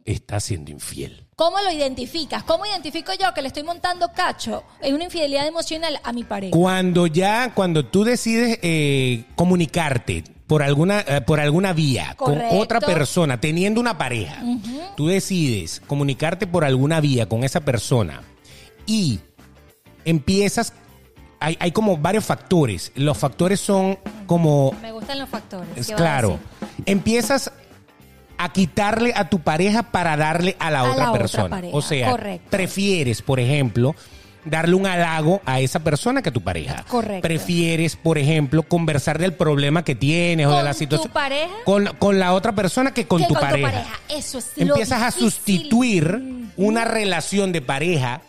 [0.05, 1.25] está siendo infiel.
[1.36, 2.43] ¿Cómo lo identificas?
[2.43, 6.51] ¿Cómo identifico yo que le estoy montando cacho en una infidelidad emocional a mi pareja?
[6.51, 12.49] Cuando ya, cuando tú decides eh, comunicarte por alguna, eh, por alguna vía Correcto.
[12.49, 14.41] con otra persona, teniendo una pareja,
[14.95, 18.23] tú decides comunicarte por alguna vía con esa persona
[18.86, 19.19] y
[20.05, 20.73] empiezas,
[21.39, 22.93] hay, hay como varios factores.
[22.95, 25.69] Los factores son como Me gustan los factores.
[25.75, 26.39] es ¿qué va a claro.
[26.86, 27.51] Empiezas
[28.38, 31.49] a quitarle a tu pareja para darle a la A otra la otra persona.
[31.49, 32.47] pareja, o sea, correcto.
[32.49, 33.95] prefieres, por ejemplo,
[34.45, 36.85] darle un halago a esa persona que a tu pareja.
[36.88, 37.21] Correcto.
[37.21, 41.11] Prefieres, por ejemplo, conversar del problema que tienes o de ¿Con la tu situación.
[41.11, 41.51] pareja?
[41.65, 43.71] Con, con la otra persona que con, Que tu, con tu pareja.
[43.71, 43.99] pareja.
[44.09, 46.21] Eso es Empiezas a sustituir
[46.55, 48.21] una relación de pareja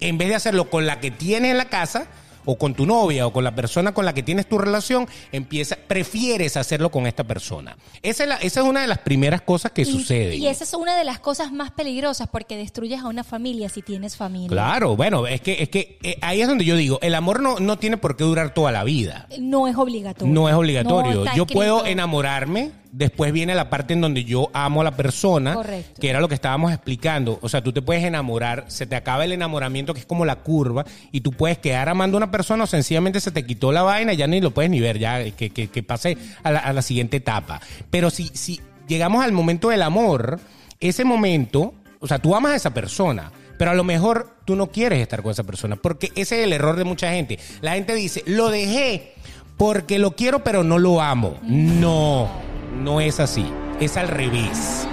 [0.00, 2.06] en vez de hacerlo con la que tienes en la casa
[2.44, 5.76] o con tu novia o con la persona con la que tienes tu relación, empieza,
[5.76, 7.76] prefieres hacerlo con esta persona.
[8.02, 10.40] Esa es, la- esa es una de las primeras cosas que Y- suceden.
[10.40, 13.82] Y esa es una de las cosas más peligrosas porque destruyes a una familia si
[13.82, 14.48] tienes familia.
[14.48, 17.58] Claro, bueno, es que, es que eh, ahí es donde yo digo, el amor no,
[17.58, 19.26] no tiene por qué durar toda la vida.
[19.38, 20.32] No es obligatorio.
[20.32, 21.24] No es obligatorio.
[21.24, 25.54] No yo puedo enamorarme, después viene la parte en donde yo amo a la persona,
[25.54, 26.00] Correcto.
[26.00, 27.40] que era lo que estábamos explicando.
[27.42, 30.36] O sea, tú te puedes enamorar, se te acaba el enamoramiento, que es como la
[30.36, 33.82] curva, y tú puedes quedar amando a una persona o sencillamente se te quitó la
[33.82, 36.72] vaina, ya ni lo puedes ni ver, ya que, que, que pase a la, a
[36.72, 37.60] la siguiente etapa.
[37.90, 40.38] Pero si, si llegamos al momento del amor,
[40.78, 43.32] ese momento, o sea, tú amas a esa persona.
[43.58, 46.52] Pero a lo mejor tú no quieres estar con esa persona, porque ese es el
[46.52, 47.38] error de mucha gente.
[47.60, 49.14] La gente dice, lo dejé
[49.56, 51.38] porque lo quiero pero no lo amo.
[51.42, 52.28] No,
[52.74, 53.46] no es así.
[53.80, 54.86] Es al revés.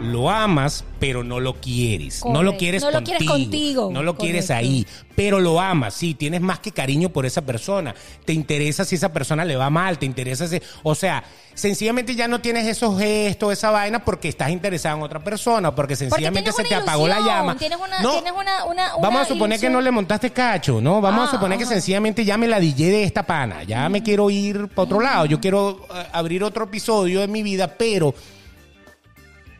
[0.00, 2.24] Lo amas pero no lo quieres.
[2.24, 3.18] No lo quieres No lo contigo.
[3.18, 3.90] quieres contigo.
[3.92, 4.86] No lo quieres ahí.
[5.14, 6.14] Pero lo amas, sí.
[6.14, 7.94] Tienes más que cariño por esa persona.
[8.24, 9.98] Te interesa si esa persona le va mal.
[9.98, 10.60] Te interesa si...
[10.82, 11.22] O sea,
[11.54, 15.74] sencillamente ya no tienes esos gestos, esa vaina porque estás interesado en otra persona.
[15.74, 17.56] Porque sencillamente se te apagó la llama.
[17.56, 21.00] Tienes una, No, tienes una, una- Vamos a suponer que no le montaste cacho, ¿no?
[21.00, 23.62] Vamos Ah, a suponer que sencillamente ya me la DJ de esta pana.
[23.64, 25.26] Ya me quiero ir para otro lado.
[25.26, 28.14] Yo quiero eh, abrir otro episodio de mi vida, pero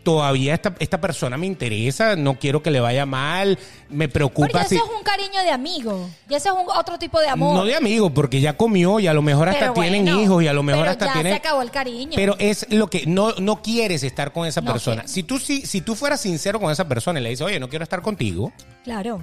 [0.08, 2.16] todavía esta, esta persona me interesa.
[2.16, 3.58] No quiero que le vaya mal.
[3.90, 4.76] Me preocupa eso si.
[4.76, 6.08] es un cariño de amigo.
[6.30, 7.54] Y eso es un otro tipo de amor.
[7.54, 10.46] No de amigo, porque ya comió y a lo mejor hasta Pero tienen hijos y
[10.48, 11.32] a lo mejor pero hasta ya tienen.
[11.34, 12.12] se acabó el cariño.
[12.16, 15.02] Pero es lo que no, no quieres estar con esa No persona.
[15.02, 15.08] quiero.
[15.12, 17.68] Si tú, si, si tú fueras sincero con esa persona y le dices, oye, no
[17.68, 18.50] quiero estar contigo,
[18.84, 19.22] Claro.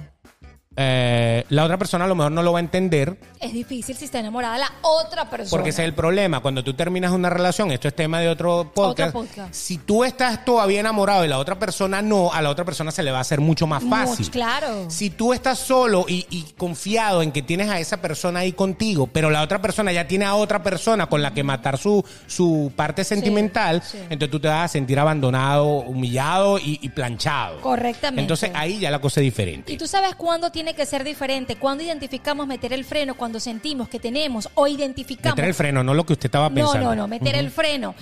[0.76, 4.04] Eh, la otra persona a lo mejor no lo va a entender Es difícil si
[4.04, 5.50] está enamorada la otra persona.
[5.50, 6.40] Porque ese es el problema.
[6.40, 9.14] Cuando tú terminas una relación, esto es tema de otro podcast.
[9.14, 9.54] Otro podcast.
[9.54, 13.02] Si tú estás todavía enamorado y la otra persona no, a la otra persona se
[13.02, 14.26] le va a hacer mucho más fácil.
[14.26, 14.90] Mucho, claro.
[14.90, 19.06] Si tú estás solo y, y confiado en que tienes a esa persona ahí contigo,
[19.06, 22.72] pero la otra persona ya tiene a otra persona con la que matar su, su
[22.76, 23.98] parte sentimental, sí.
[24.10, 27.60] entonces tú te vas a sentir abandonado, humillado y, y planchado.
[27.60, 28.20] Correctamente.
[28.20, 29.72] Entonces ahí ya la cosa es diferente.
[29.72, 33.88] Y tú sabes cuándo tiene que ser diferente, cuándo identificamos meter el freno, cuando sentimos
[33.88, 35.36] que tenemos o identificamos.
[35.36, 36.88] Meter el freno, no lo que usted estaba No, pensando.
[36.88, 37.94] no, no, meter el freno.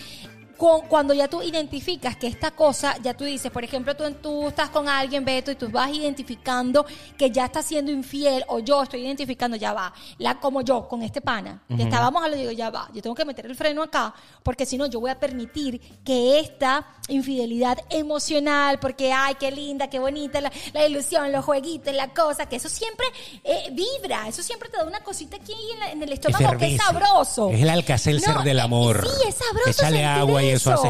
[0.56, 4.48] Cu- Cuando ya tú identificas que esta cosa, ya tú dices, por ejemplo, tú, tú
[4.48, 6.86] estás con alguien, Beto, y tú vas identificando
[7.18, 11.02] que ya está siendo infiel, o yo estoy identificando, ya va, la, como yo, con
[11.02, 14.14] este pana, que estábamos hablando, digo, ya va, yo tengo que meter el freno acá,
[14.42, 19.88] porque si no, yo voy a permitir que esta infidelidad emocional, porque, ay, qué linda,
[19.88, 23.06] qué bonita, la, la ilusión, los jueguitos, la cosa, que eso siempre
[23.42, 26.74] eh, vibra, eso siempre te da una cosita aquí en, la- en el estómago que
[26.74, 27.50] es sabroso.
[27.50, 29.06] Es el Alka-Seltzer del eh, amor.
[29.08, 29.70] Sí, es sabroso.
[29.70, 30.88] Échale agua y eso hace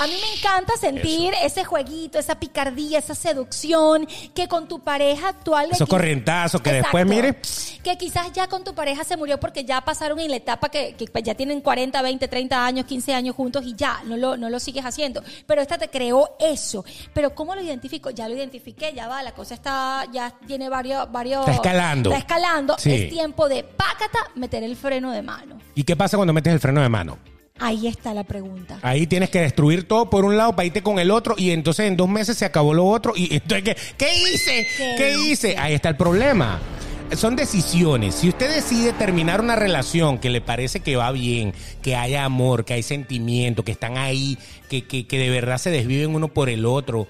[0.00, 5.28] A mí me encanta sentir ese jueguito, esa picardía, esa seducción que con tu pareja
[5.28, 5.70] actual.
[5.72, 7.40] Esos corrientazos que después, mire.
[7.82, 10.94] Que quizás ya con tu pareja se murió porque ya pasaron en la etapa que,
[10.94, 14.50] que ya tienen 40, 20, 30 años, 15 años juntos y ya, no lo, no
[14.50, 15.22] lo sigues haciendo.
[15.46, 16.84] Pero esta te creó eso.
[17.12, 18.10] Pero ¿cómo lo identifico?
[18.10, 21.40] Ya lo identifiqué, ya va, la cosa está, ya tiene varios, varios.
[21.40, 22.10] Está escalando.
[22.10, 22.76] Está escalando.
[22.78, 22.92] Sí.
[22.92, 25.58] Es tiempo de pácata, meter el freno de mano.
[25.74, 27.18] ¿Y qué pasa cuando metes el freno de mano?
[27.58, 28.78] Ahí está la pregunta.
[28.82, 31.86] Ahí tienes que destruir todo por un lado para irte con el otro y entonces
[31.86, 34.66] en dos meses se acabó lo otro y entonces ¿qué, qué hice?
[34.76, 35.56] ¿Qué ¿Qué, hice?
[35.56, 36.60] Ahí está el problema.
[37.16, 38.16] Son decisiones.
[38.16, 42.64] Si usted decide terminar una relación que le parece que va bien, que haya amor,
[42.64, 44.36] que hay sentimiento, que están ahí,
[44.68, 47.06] que, que, que de verdad se desviven uno por el otro,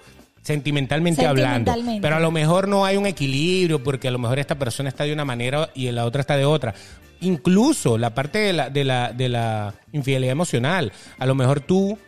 [0.47, 1.75] sentimentalmente, hablando.
[2.01, 5.05] Pero a lo mejor no hay un equilibrio porque a lo mejor esta persona está
[5.05, 6.75] de una manera y la otra está de otra.
[7.21, 10.93] Incluso la parte de la, de la, de la infidelidad emocional.
[11.19, 11.99] A lo mejor tú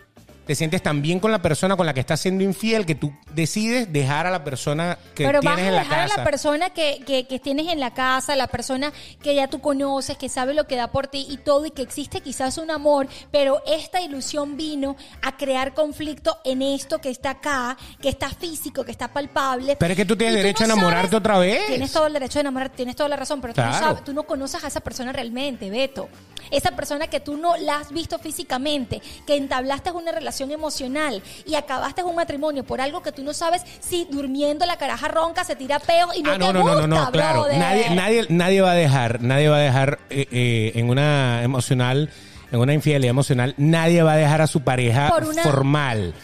[0.49, 3.12] te sientes tan bien con la persona con la que estás siendo infiel que tú
[3.34, 6.16] decides dejar a la persona que Pero vas tienes a en la dejar a casa.
[6.16, 8.90] la persona que, que, que tienes en la casa, la persona
[9.22, 11.82] que ya tú conoces, que sabe lo que da por ti y todo, y que
[11.82, 17.28] existe quizás un amor, pero esta ilusión vino a crear conflicto en esto que está
[17.32, 19.76] acá, que está físico, que está palpable.
[19.76, 21.66] Pero es que tú tienes derecho a enamorarte sabes- otra vez.
[21.66, 23.84] Tienes todo el derecho a enamorarte, tienes toda la razón, pero tú, no Claro.
[23.86, 26.09] sabes- tú no conoces a esa persona realmente, Beto.
[26.51, 31.55] Esa persona que tú no la has visto físicamente, que entablaste una relación emocional y
[31.55, 35.57] acabaste un matrimonio por algo que tú no sabes si durmiendo la caraja ronca se
[35.57, 37.40] tira peo y no ah, te no, no, no, gusta, no, no, claro.
[37.42, 37.59] brother.
[37.59, 42.11] Nadie, nadie, nadie va a dejar, nadie va a dejar eh, eh, en una emocional,
[42.53, 46.14] en una infidelidad emocional, nadie va a dejar a su pareja una- formal.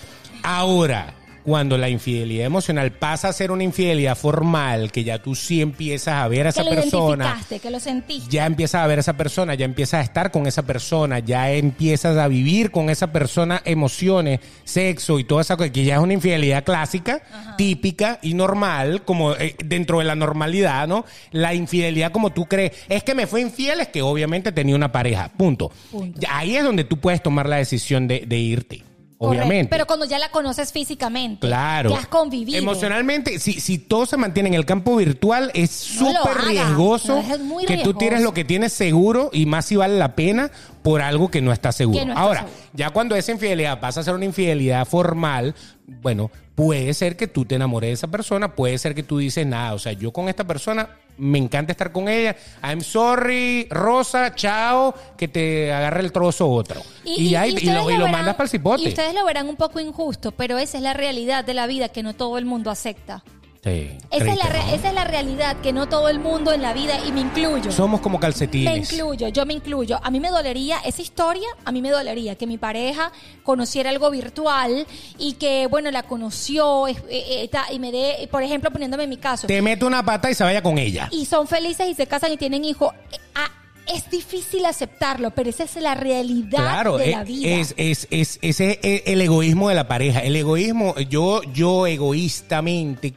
[0.43, 1.15] Ahora,
[1.45, 6.15] cuando la infidelidad emocional pasa a ser una infidelidad formal, que ya tú sí empiezas
[6.15, 8.31] a ver a Que esa lo persona, identificaste, que lo sentiste.
[8.31, 11.51] ya empiezas a ver a esa persona, ya empiezas a estar con esa persona, ya
[11.53, 16.01] empiezas a vivir con esa persona emociones, sexo y toda esa cosa, que ya es
[16.01, 17.23] una infidelidad clásica,
[17.59, 21.05] típica y normal, como eh, dentro de la normalidad, ¿no?
[21.31, 24.91] La infidelidad como tú crees, es que me fue infiel, es que obviamente tenía una
[24.93, 25.71] pareja, punto.
[25.91, 26.21] Punto.
[26.31, 28.83] Ahí es donde tú puedes tomar la decisión de, de irte,
[29.19, 29.45] Correcto.
[29.45, 29.71] obviamente.
[29.71, 31.47] Pero cuando ya la conoces físicamente.
[31.47, 31.91] Claro.
[31.91, 32.59] Que has convivido.
[32.59, 37.35] Emocionalmente, si, si todo se mantiene en el campo virtual, es No súper riesgoso No,
[37.35, 40.51] es muy que tú tires lo que tienes seguro y más si vale la pena
[40.83, 41.99] por algo que no está seguro.
[41.99, 42.57] Que no está Ahora, seguro.
[42.75, 45.55] ya cuando esa infidelidad pasa a ser una infidelidad formal,
[45.87, 49.47] bueno, puede ser que tú te enamores de esa persona, puede ser que tú dices,
[49.47, 54.35] nada, o sea, yo con esta persona me encanta estar con ella, I'm sorry, Rosa,
[54.35, 56.83] chao, que te agarre el trozo otro.
[57.05, 57.61] Y, ya, y- lo,
[57.91, 58.83] y lo verán- mandas para el cipote.
[58.83, 61.89] Y ustedes lo verán un poco injusto, pero esa es la realidad de la vida
[61.89, 63.23] que no todo el mundo acepta.
[63.65, 66.75] Sí, Esa es, la esa es la realidad que no todo el mundo en la
[66.75, 67.73] vida, y me incluyo.
[67.73, 68.93] Somos como Me calcetines.
[68.93, 69.99] incluyo, yo me incluyo.
[70.03, 73.11] A mí me dolería, esa historia, a mí me dolería que mi pareja
[73.43, 74.87] conociera algo virtual
[75.19, 79.11] y que, bueno, la conoció es- eh, eh, y me dé, por ejemplo, poniéndome en
[79.11, 81.09] mi caso, Te mete una pata y se vaya con ella.
[81.11, 82.93] y son felices y se casan y tienen hijos.
[83.13, 83.49] Eh, ah,
[83.95, 87.49] es difícil aceptarlo, pero esa es la realidad Claro, de eh, la vida.
[87.49, 90.21] es, es, es, ese es el egoísmo de la pareja.
[90.21, 93.15] El egoísmo, yo, yo egoístamente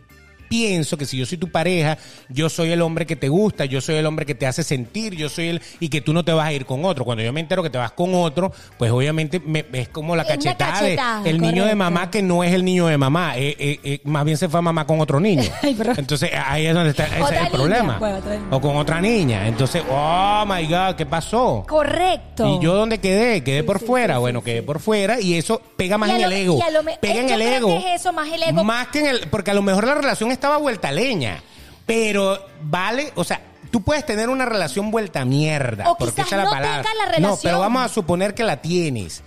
[0.49, 1.97] pienso que si yo soy tu pareja,
[2.29, 5.15] yo soy el hombre que te gusta, yo soy el hombre que te hace sentir,
[5.15, 7.05] yo soy el y que tú no te vas a ir con otro.
[7.05, 10.23] Cuando yo me entero que te vas con otro, pues obviamente me- es como la
[10.23, 13.37] Es cachetada, cachetada, de el niño de mamá que no es el niño de mamá,
[13.37, 15.43] eh, eh, eh, más bien se fue a mamá con otro niño.
[15.61, 17.99] Ay, Entonces ahí es donde está ese es el niña, problema.
[17.99, 19.47] pues, o con otra niña.
[19.47, 21.65] Entonces, oh my God, ¿qué pasó?
[21.67, 22.57] Correcto.
[22.59, 23.43] ¿Y yo dónde quedé?
[23.43, 24.15] Quedé Sí, por sí, fuera.
[24.15, 26.59] sí, bueno, quedé por fuera y eso pega más Y en lo- el ego.
[26.71, 27.67] lo pega en el ego.
[27.67, 28.63] que es eso, más el ego.
[28.63, 29.19] Más que en el.
[29.29, 31.41] Porque a lo mejor la relación estaba vuelta leña.
[31.85, 33.41] Pero vale, o sea.
[33.69, 35.91] Tú puedes tener una relación vuelta a mierda.
[35.91, 36.89] O porque quizás esa es la no palabra.
[37.11, 39.23] la No, pero vamos a suponer que la tienes.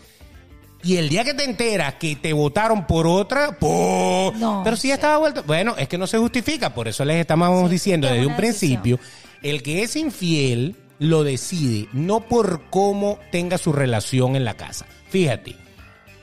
[0.82, 3.58] Y el día que te enteras que te votaron por otra.
[3.60, 4.98] No, pero si ya sí.
[4.98, 5.42] estaba vuelta.
[5.42, 6.70] Bueno, es que no se justifica.
[6.70, 8.80] Por eso les estamos diciendo que es desde un decisión.
[8.82, 14.54] principio el que es infiel lo decide no por cómo tenga su relación en la
[14.54, 14.86] casa.
[15.08, 15.56] Fíjate,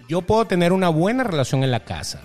[0.08, 2.22] yo puedo tener una buena relación en la casa.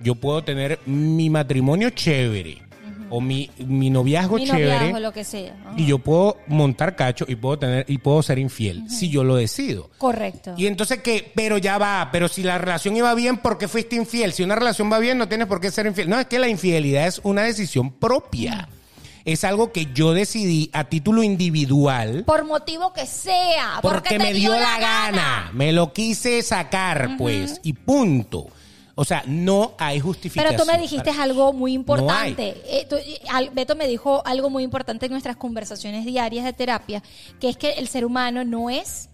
[0.00, 2.70] Yo puedo tener mi matrimonio chévere
[3.10, 5.54] o mi, mi noviazgo mi chévere noviazgo, lo que sea.
[5.76, 9.36] Y yo puedo montar cacho y puedo tener y puedo ser infiel si yo lo
[9.36, 9.90] decido.
[9.98, 10.54] Correcto.
[10.56, 13.96] Y entonces qué, pero ya va, pero si la relación iba bien, ¿por qué fuiste
[13.96, 14.32] infiel?
[14.32, 16.08] Si una relación va bien, no tienes por qué ser infiel.
[16.08, 18.68] No, es que la infidelidad es una decisión propia.
[19.26, 23.78] Es algo que yo decidí a título individual Por motivo que sea.
[23.82, 25.50] porque te me dio la gana.
[25.52, 28.48] Me lo quise sacar, pues, y punto.
[28.94, 30.52] O sea, no hay justificación.
[30.56, 32.56] Pero tú me dijiste algo muy No importante.
[32.66, 36.52] Eh, tú- eh, al- Beto me dijo algo muy importante en nuestras conversaciones diarias de
[36.52, 37.02] terapia,
[37.40, 39.08] que es que el ser humano no es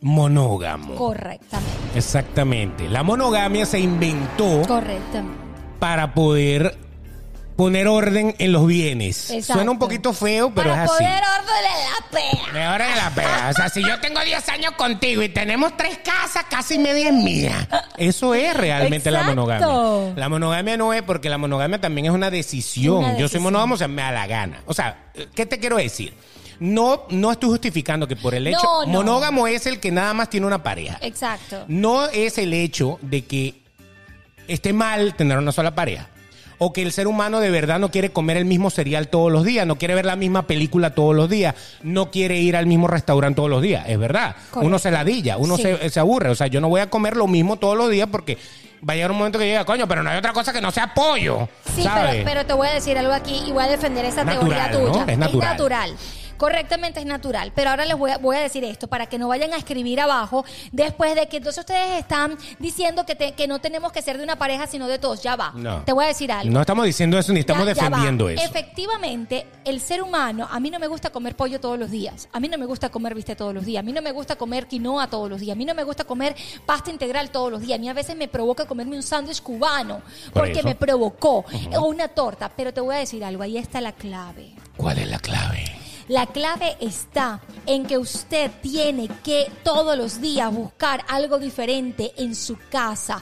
[0.00, 0.94] Monógamo.
[0.94, 1.72] correctamente.
[1.94, 2.88] Exactamente.
[2.88, 5.38] La monogamia se inventó Correctamente.
[5.80, 6.78] para poder
[7.56, 9.30] poner orden en los bienes.
[9.30, 9.54] Exacto.
[9.54, 11.02] Suena un poquito feo, pero Para es así.
[11.04, 12.10] poder ordenar la
[12.52, 12.74] pea.
[12.74, 13.48] Hora de la pega.
[13.50, 17.14] O sea, si yo tengo 10 años contigo y tenemos tres casas, casi media es
[17.14, 17.68] mía.
[17.96, 20.12] Eso es realmente la monogamia.
[20.16, 22.98] La monogamia no es porque la monogamia también es una decisión.
[22.98, 24.62] Una Yo soy monógamo, o sea, me da la gana.
[24.66, 26.14] O sea, ¿qué te quiero decir?
[26.58, 28.62] No, no estoy justificando que por el hecho.
[28.62, 28.92] No, no.
[28.92, 30.98] Monógamo es el que nada más tiene una pareja.
[31.02, 31.64] Exacto.
[31.68, 33.62] No es el hecho de que
[34.48, 36.08] esté mal tener una sola pareja.
[36.58, 39.44] O que el ser humano de verdad no quiere comer el mismo cereal todos los
[39.44, 42.86] días, no quiere ver la misma película todos los días, no quiere ir al mismo
[42.88, 43.84] restaurante todos los días.
[43.88, 44.34] Es verdad.
[44.50, 44.66] Correcto.
[44.66, 45.62] Uno se ladilla, uno Sí.
[45.62, 46.30] se, se aburre.
[46.30, 48.38] O sea, yo no voy a comer lo mismo todos los días porque
[48.88, 50.70] va a llegar un momento que llega, coño, pero no hay otra cosa que no
[50.70, 51.48] sea pollo.
[51.74, 52.12] Sí, ¿sabes?
[52.12, 54.86] pero, pero te voy a decir algo aquí y voy a defender esa Natural, teoría
[54.88, 54.92] ¿no?
[54.92, 55.12] tuya.
[55.12, 55.50] Es natural.
[55.50, 55.96] natural.
[56.36, 57.52] Correctamente es natural.
[57.54, 60.00] Pero ahora les voy a, voy a decir esto para que no vayan a escribir
[60.00, 64.18] abajo después de que entonces ustedes están diciendo que, te- que no tenemos que ser
[64.18, 65.22] de una pareja sino de todos.
[65.22, 65.52] Ya va.
[65.54, 65.82] No.
[65.84, 66.52] Te voy a decir algo.
[66.52, 68.42] No estamos diciendo eso ni estamos Ya- ya defendiendo eso.
[68.44, 72.40] Efectivamente, el ser humano, a mí no me gusta comer pollo todos los días, a
[72.40, 74.66] mí no me gusta comer bistec todos los días, a mí no me gusta comer
[74.66, 76.34] quinoa todos los días, a mí no me gusta comer
[76.66, 80.02] pasta integral todos los días, a mí a veces me provoca comerme un sándwich cubano
[80.32, 80.68] Por porque eso.
[80.68, 81.44] me provocó,
[81.78, 84.52] o una torta, pero te voy a decir algo, ahí está la clave.
[84.76, 85.64] ¿Cuál es la clave?
[86.08, 92.36] La clave está en que usted tiene que todos los días buscar algo diferente en
[92.36, 93.20] su casa.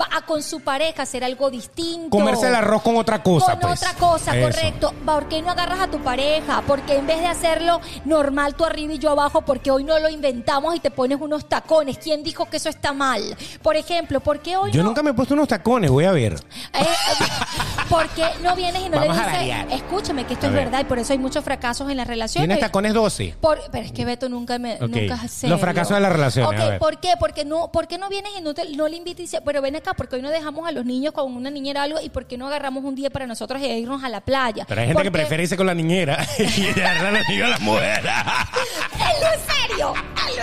[0.00, 2.10] Va a con su pareja hacer algo distinto.
[2.10, 3.52] Comerse el arroz con otra cosa.
[3.52, 3.80] Con pues.
[3.82, 4.48] otra cosa, Eso.
[4.48, 4.92] correcto.
[5.06, 6.62] ¿Por qué no agarras a tu pareja?
[6.66, 10.08] Porque en vez de hacerlo normal tú arriba y yo abajo, porque hoy no lo
[10.08, 11.98] inventamos y te pones unos tacones.
[11.98, 13.22] ¿Quién dijo que eso está mal?
[13.62, 14.88] Por ejemplo, ¿por qué hoy Yo no?
[14.88, 16.32] nunca me he puesto unos tacones, voy a ver.
[16.72, 16.84] Eh, eh,
[17.88, 20.54] ¿Por qué no vienes y no Vamos le a dices, escúchame, que esto A es
[20.54, 20.64] ver.
[20.64, 22.23] verdad y por eso hay muchos fracasos en las relaciones?
[22.32, 23.34] ¿Tienes tacones 12?
[23.40, 24.80] Por- pero es que Beto nunca me Ok.
[24.82, 26.78] nunca es Los fracasos de las relaciones, Ok, a ver.
[26.78, 27.10] ¿por qué?
[27.18, 29.60] Porque no, ¿por qué no vienes y no, te- no le invitas y dices, pero
[29.62, 32.08] ven acá, porque hoy no dejamos a los niños con una niñera o algo y
[32.10, 34.64] por qué no agarramos un día para nosotros e irnos a la playa?
[34.68, 37.46] Pero hay gente que Porque- prefiere irse con la niñera y dejar a los niños
[37.46, 38.04] a la mujer.
[38.08, 39.94] Hazlo en serio,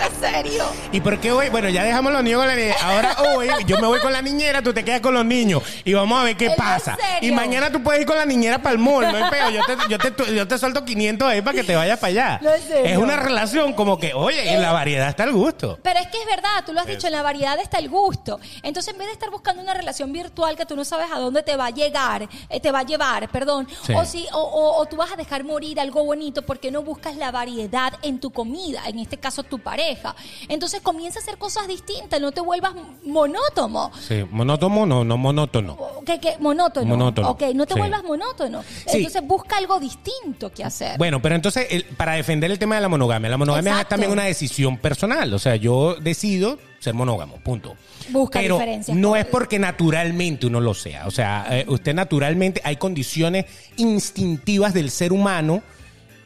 [0.02, 0.64] en serio.
[0.92, 1.48] ¿Y por qué hoy?
[1.48, 2.76] Bueno, ya dejamos los niños con la niñera.
[2.82, 5.92] Ahora hoy yo me voy con la niñera, tú te quedas con los niños y
[5.94, 6.96] vamos a ver qué ¿En pasa.
[6.96, 7.28] serio?
[7.28, 9.50] Y mañana tú puedes ir con la niñera para el mall, no hay peo.
[9.50, 12.40] Yo te, yo, te, yo te suelto 500 ahí para que te vayas para allá.
[12.42, 12.50] No.
[12.50, 15.78] Es una relación como que, oye, en la variedad está el gusto.
[15.82, 18.38] Pero es que es verdad, tú lo has dicho, en la variedad está el gusto.
[18.62, 21.42] Entonces, en vez de estar buscando una relación virtual que tú no sabes a dónde
[21.42, 23.92] te va a llegar, eh, te va a llevar, perdón, Sí.
[23.94, 27.16] o, si, o, o- o tú vas a dejar morir algo bonito porque no buscas
[27.16, 30.14] la variedad en tu comida, en este caso tu pareja.
[30.48, 32.72] Entonces, comienza a hacer cosas distintas, no te vuelvas
[33.22, 33.90] monótono.
[34.06, 35.76] Sí, monótono, no, no monótono.
[36.04, 36.36] ¿Qué, qué?
[36.40, 36.86] Monótono.
[36.86, 37.30] Monótono.
[37.30, 37.80] Ok, no te Sí.
[37.80, 38.62] vuelvas monótono.
[38.62, 38.98] Sí.
[38.98, 40.98] Entonces, busca algo distinto que hacer.
[40.98, 44.10] Bueno, pero entonces, el- para defender el tema de la monogamia, la monogamia es también
[44.12, 45.32] una decisión personal.
[45.34, 47.76] O sea, yo decido ser monógamo, punto.
[48.10, 48.96] Busca pero diferencias.
[48.96, 51.06] no es porque naturalmente uno lo sea.
[51.06, 53.46] O sea, eh, usted naturalmente, hay condiciones
[53.76, 55.62] instintivas del ser humano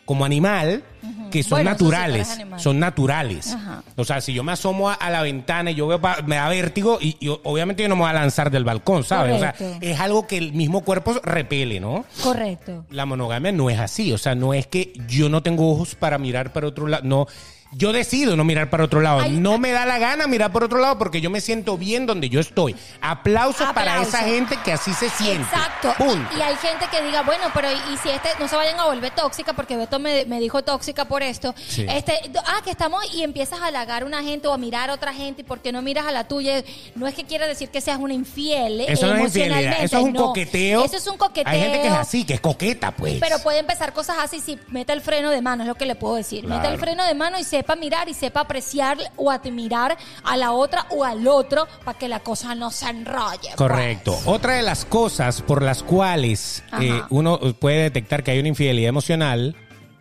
[0.06, 0.82] como animal
[1.30, 3.52] que son Bueno, eso sí, naturales, son naturales.
[3.52, 3.82] Ajá.
[3.96, 6.36] O sea, si yo me asomo a, a la ventana y yo veo, pa- me
[6.36, 9.34] da vértigo y, y obviamente yo no me voy a lanzar del balcón, ¿sabes?
[9.34, 12.04] O sea, es algo que el mismo cuerpo repele, ¿no?
[12.22, 12.86] Correcto.
[12.90, 16.16] La monogamia no es así, o sea, no es que yo no tengo ojos para
[16.18, 17.26] mirar para otro lado, no.
[17.72, 19.20] Yo decido no mirar para otro lado.
[19.20, 22.06] Ay, no me da la gana mirar por otro lado porque yo me siento bien
[22.06, 22.74] donde yo estoy.
[23.00, 24.14] Aplausos para Aplausos.
[24.14, 25.42] esa gente que así se siente.
[25.42, 25.92] Exacto.
[25.98, 26.36] Punto.
[26.36, 29.10] Y hay gente que diga, bueno, pero y, si este no se vayan a volver
[29.14, 31.54] tóxica, porque Beto me, me dijo tóxica por esto.
[31.68, 31.84] Sí.
[31.88, 34.94] Este, ah, que estamos y empiezas a halagar a una gente o a mirar a
[34.94, 36.62] otra gente y por qué no miras a la tuya.
[36.94, 38.80] No es que quiera decir que seas una infiel.
[38.82, 40.26] eh, Eso no es infidelidad, eso es un no.
[40.26, 40.84] coqueteo.
[40.84, 41.52] Eso es un coqueteo.
[41.52, 43.18] Hay gente que es así, que es coqueta, pues.
[43.20, 45.94] Pero puede empezar cosas así si mete el freno de mano, es lo que le
[45.94, 46.46] puedo decir.
[46.46, 50.52] Mete el freno de mano y sepa mirar y sepa apreciar o admirar a la
[50.52, 53.38] otra o al otro para que la cosa no se enrolle.
[53.42, 53.54] pues.
[53.56, 54.18] Correcto.
[54.26, 58.90] Otra de las cosas por las cuales eh, uno puede detectar que hay una infidelidad
[58.90, 59.56] emocional,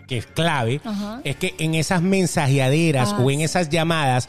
[0.07, 1.21] que es clave, Ajá.
[1.23, 4.27] es que en esas mensajeaderas Ah, o en esas llamadas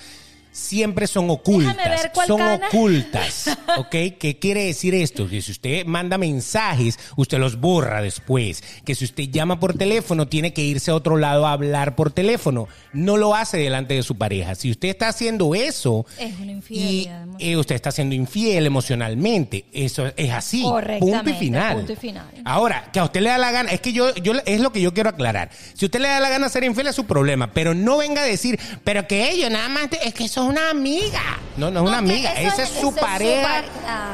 [0.56, 1.76] siempre son ocultas.
[1.76, 2.66] Déjame ver cuál son cana.
[2.68, 3.58] ocultas.
[3.76, 3.90] ¿Ok?
[4.18, 5.28] ¿Qué quiere decir esto?
[5.28, 8.62] Que si usted manda mensajes, usted los borra después.
[8.84, 12.10] Que si usted llama por teléfono, tiene que irse a otro lado a hablar por
[12.12, 12.68] teléfono.
[12.92, 14.54] No lo hace delante de su pareja.
[14.54, 19.66] Si usted está haciendo eso, Es una y infidelidad eh, usted está siendo infiel emocionalmente.
[19.72, 20.64] Eso es así.
[20.98, 21.76] Punto y final.
[21.76, 22.26] punto y final.
[22.44, 24.80] Ahora, que a usted le da la gana, es que yo, yo es lo que
[24.80, 25.50] yo quiero aclarar.
[25.74, 28.24] Si usted le da la gana ser infiel es su problema, pero no venga a
[28.24, 31.20] decir, pero que ellos nada más, te- es que eso es una amiga.
[31.56, 33.62] No, no es una amiga, esa es- su pareja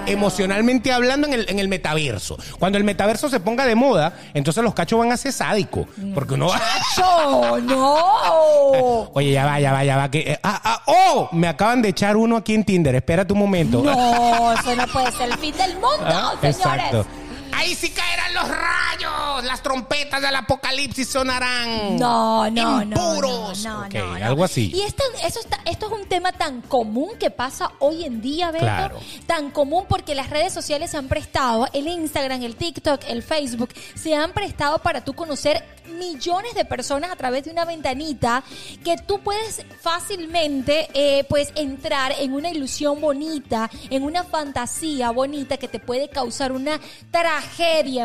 [0.06, 2.36] emocionalmente hablando en el, en el metaverso.
[2.58, 5.86] Cuando el metaverso se ponga de moda, entonces los cachos van a ser sádicos.
[6.14, 6.60] Porque uno va...
[6.96, 9.10] ¡Yo, no!
[9.14, 10.10] Oye, ya va, ya va, ya va.
[10.10, 12.94] Que, eh, ah, ah, oh, me acaban de echar uno aquí en Tinder.
[12.94, 13.82] Espérate un momento.
[13.82, 16.56] No, eso no puede ser el fin del mundo, Ah, señores.
[16.56, 17.06] Exacto.
[17.52, 19.44] Ahí sí caerán los rayos.
[19.44, 21.96] Las trompetas del apocalipsis sonarán.
[21.98, 22.96] No, no, no.
[23.14, 23.64] Impuros.
[23.64, 24.26] No, no, Ok, no, no.
[24.26, 24.70] algo así.
[24.74, 28.50] Y esto, eso está, esto es un tema tan común que pasa hoy en día,
[28.50, 28.64] Beto.
[28.64, 29.00] Claro.
[29.26, 33.70] Tan común porque las redes sociales se han prestado, el Instagram, el TikTok, el Facebook,
[33.94, 35.64] se han prestado para tú conocer
[35.98, 38.42] millones de personas a través de una ventanita
[38.84, 45.56] que tú puedes fácilmente eh, pues entrar en una ilusión bonita, en una fantasía bonita
[45.58, 46.80] que te puede causar una
[47.10, 47.41] tragedia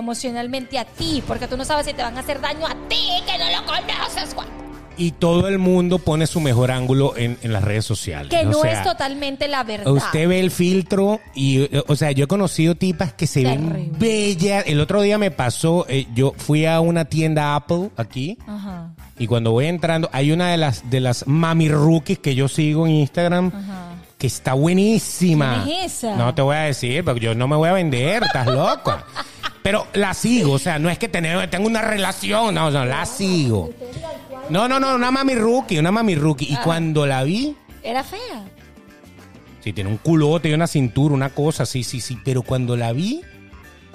[0.07, 3.09] emocionalmente a ti, porque tú no sabes si te van a hacer daño a ti
[3.25, 4.47] que no lo conoces, Juan.
[4.99, 8.31] Y todo el mundo pone su mejor ángulo en, en las redes sociales.
[8.31, 9.91] Que O no sea, es totalmente la verdad.
[9.91, 14.63] Usted ve el filtro y, o sea, yo he conocido tipas que se ven bellas.
[14.65, 18.89] El otro día me pasó, eh, yo fui a una tienda Apple aquí Ajá.
[19.19, 22.87] y cuando voy entrando, hay una de las de las mami rookies que yo sigo
[22.87, 23.96] en Instagram Ajá.
[24.17, 25.63] Que está buenísima.
[25.63, 26.15] ¿Quién es esa?
[26.15, 29.05] No te voy a decir, porque yo no me voy a vender, estás loca.
[29.61, 33.05] Pero la sigo, o sea, no es que tener, tengo una relación, no, no, la
[33.05, 33.69] sigo.
[34.49, 36.45] No, no, no, una mami rookie, una mami rookie.
[36.51, 36.61] Y Ah.
[36.63, 38.45] cuando la vi, Era fea.
[39.61, 42.17] sí, tiene un culote y una cintura, una cosa, sí, sí, sí.
[42.23, 43.21] Pero cuando la vi,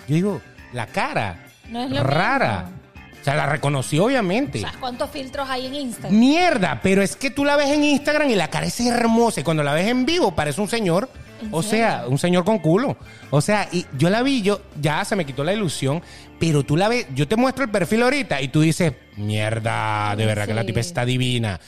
[0.09, 0.41] yo digo,
[0.75, 2.64] la cara, No es lo rara.
[2.66, 2.82] mismo.
[3.23, 4.61] O sea, la reconoció obviamente.
[4.61, 6.18] ¿Sabes cuántos filtros hay en Instagram?
[6.18, 9.41] Mierda, pero es que tú la ves en Instagram y la cara es hermosa.
[9.41, 11.09] Y cuando la ves en vivo parece un señor.
[11.41, 12.97] ¿En O sea, un señor con culo.
[13.31, 16.03] O sea, y yo la vi, yo ya se me quitó la ilusión,
[16.41, 20.27] pero tú la ves, yo te muestro el perfil ahorita y tú dices, mierda, de
[20.27, 21.61] verdad que la tipa está divina.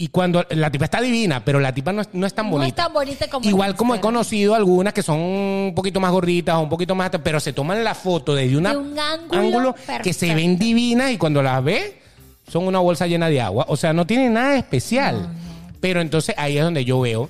[0.00, 2.50] Y cuando la tipa está divina, pero la tipa no es, no es tan No
[2.52, 2.84] es bonita.
[2.84, 6.60] tan bonita como Igual como he conocido algunas que son un poquito más gorditas o
[6.60, 8.96] un poquito más, pero se toman la foto desde una, De un
[9.32, 9.74] ángulo
[10.04, 11.94] que se ven divinas y cuando las ves
[12.46, 13.64] son una bolsa llena de agua.
[13.68, 15.30] O sea, no tiene nada especial.
[15.80, 17.28] Pero entonces ahí es donde yo veo.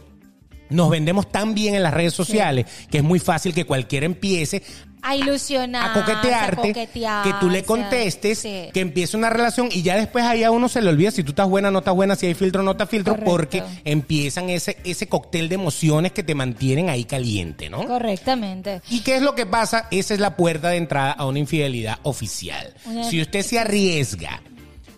[0.68, 4.62] Nos vendemos tan bien en las redes sociales que es muy fácil que cualquiera empiece
[5.02, 5.90] A ilusionar.
[5.90, 8.68] a coquetearte, que tú le contestes, Sí.
[8.72, 11.30] que empiece una relación y ya después ahí a uno se le olvida si tú
[11.30, 13.30] estás buena, no estás buena, si hay filtro, no está filtro, Correcto.
[13.30, 17.86] porque empiezan ese, ese cóctel de emociones que te mantienen ahí caliente, ¿no?
[17.86, 18.82] Correctamente.
[18.90, 19.86] ¿Y qué es lo que pasa?
[19.90, 22.74] Esa es la puerta de entrada a una infidelidad oficial.
[22.84, 24.42] Una- Si usted se arriesga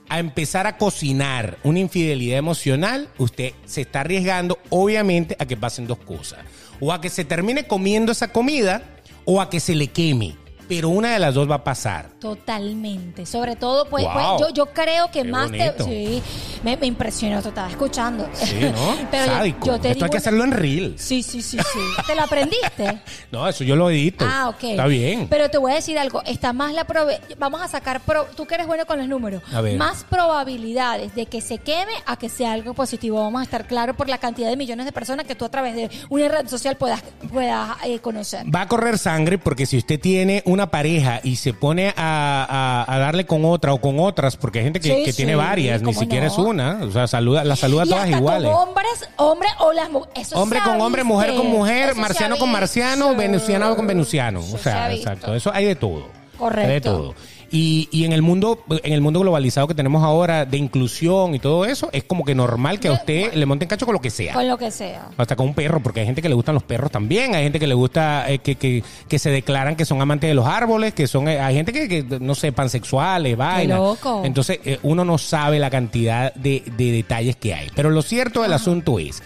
[0.09, 5.87] a empezar a cocinar una infidelidad emocional, usted se está arriesgando obviamente a que pasen
[5.87, 6.41] dos cosas.
[6.81, 8.83] O a que se termine comiendo esa comida
[9.25, 10.37] o a que se le queme.
[10.71, 12.11] Pero una de las dos va a pasar.
[12.21, 13.27] Totalmente.
[13.27, 14.13] Sobre todo, pues, Wow.
[14.15, 15.75] pues, yo, yo creo que Qué más te.
[15.85, 16.23] Sí,
[16.63, 18.29] me, me impresionó, te estaba escuchando.
[18.33, 18.97] Sí, ¿no?
[19.11, 19.67] Pero yo- Sádico.
[19.67, 20.05] yo, te Esto digo.
[20.07, 21.01] hay que hacerlo en Reels.
[21.03, 21.79] Sí, sí, sí, sí.
[22.07, 23.01] ¿Te lo aprendiste?
[23.33, 24.25] No, eso yo lo edito.
[24.29, 24.65] Ah, ok.
[24.65, 25.29] Está bien.
[25.29, 26.23] Pero te voy a decir algo.
[26.25, 28.01] Está más la probe- Vamos a sacar.
[28.01, 29.43] pro- Tú que eres bueno con los números.
[29.53, 29.77] A ver.
[29.77, 33.21] Más probabilidades de que se queme a que sea algo positivo.
[33.23, 35.75] Vamos a estar claros por la cantidad de millones de personas que tú a través
[35.75, 37.03] de una red social puedas,
[37.33, 38.45] puedas eh, conocer.
[38.55, 42.93] Va a correr sangre porque si usted tiene una pareja y se pone a, a-
[42.95, 45.81] a darle con otra o con otras, porque hay gente que, Sí, que tiene varias,
[45.81, 46.33] ni ¿cómo siquiera no?
[46.33, 48.51] es una, o sea, saluda, la saluda a y todas hasta iguales.
[48.51, 50.33] con hombres, hombre o las mujeres.
[50.35, 54.41] Hombre con hombre, mujer con mujer, marciano con marciano, venusiano con venusiano venusiano.
[54.41, 55.35] O sea, exacto.
[55.35, 56.09] Eso hay de todo.
[56.39, 56.69] Correcto.
[56.69, 57.15] Hay de todo.
[57.53, 61.41] Y, y en el mundo, en el mundo globalizado que tenemos ahora de inclusión y
[61.41, 64.11] todo eso, es como que normal que a usted le monten cacho con lo que
[64.11, 64.35] sea.
[64.35, 65.09] Con lo que sea.
[65.17, 67.59] Hasta con un perro, porque hay gente que le gustan los perros también, hay gente
[67.59, 70.95] que le gusta, eh, que, que, que se declaran que son amantes de los árboles,
[70.95, 73.79] que son, eh, hay gente que, que, no sé, pansexuales, vainas.
[73.79, 74.23] loco.
[74.25, 77.69] Entonces, eh, uno no sabe la cantidad de, de detalles que hay.
[77.75, 79.25] Pero lo cierto del asunto es,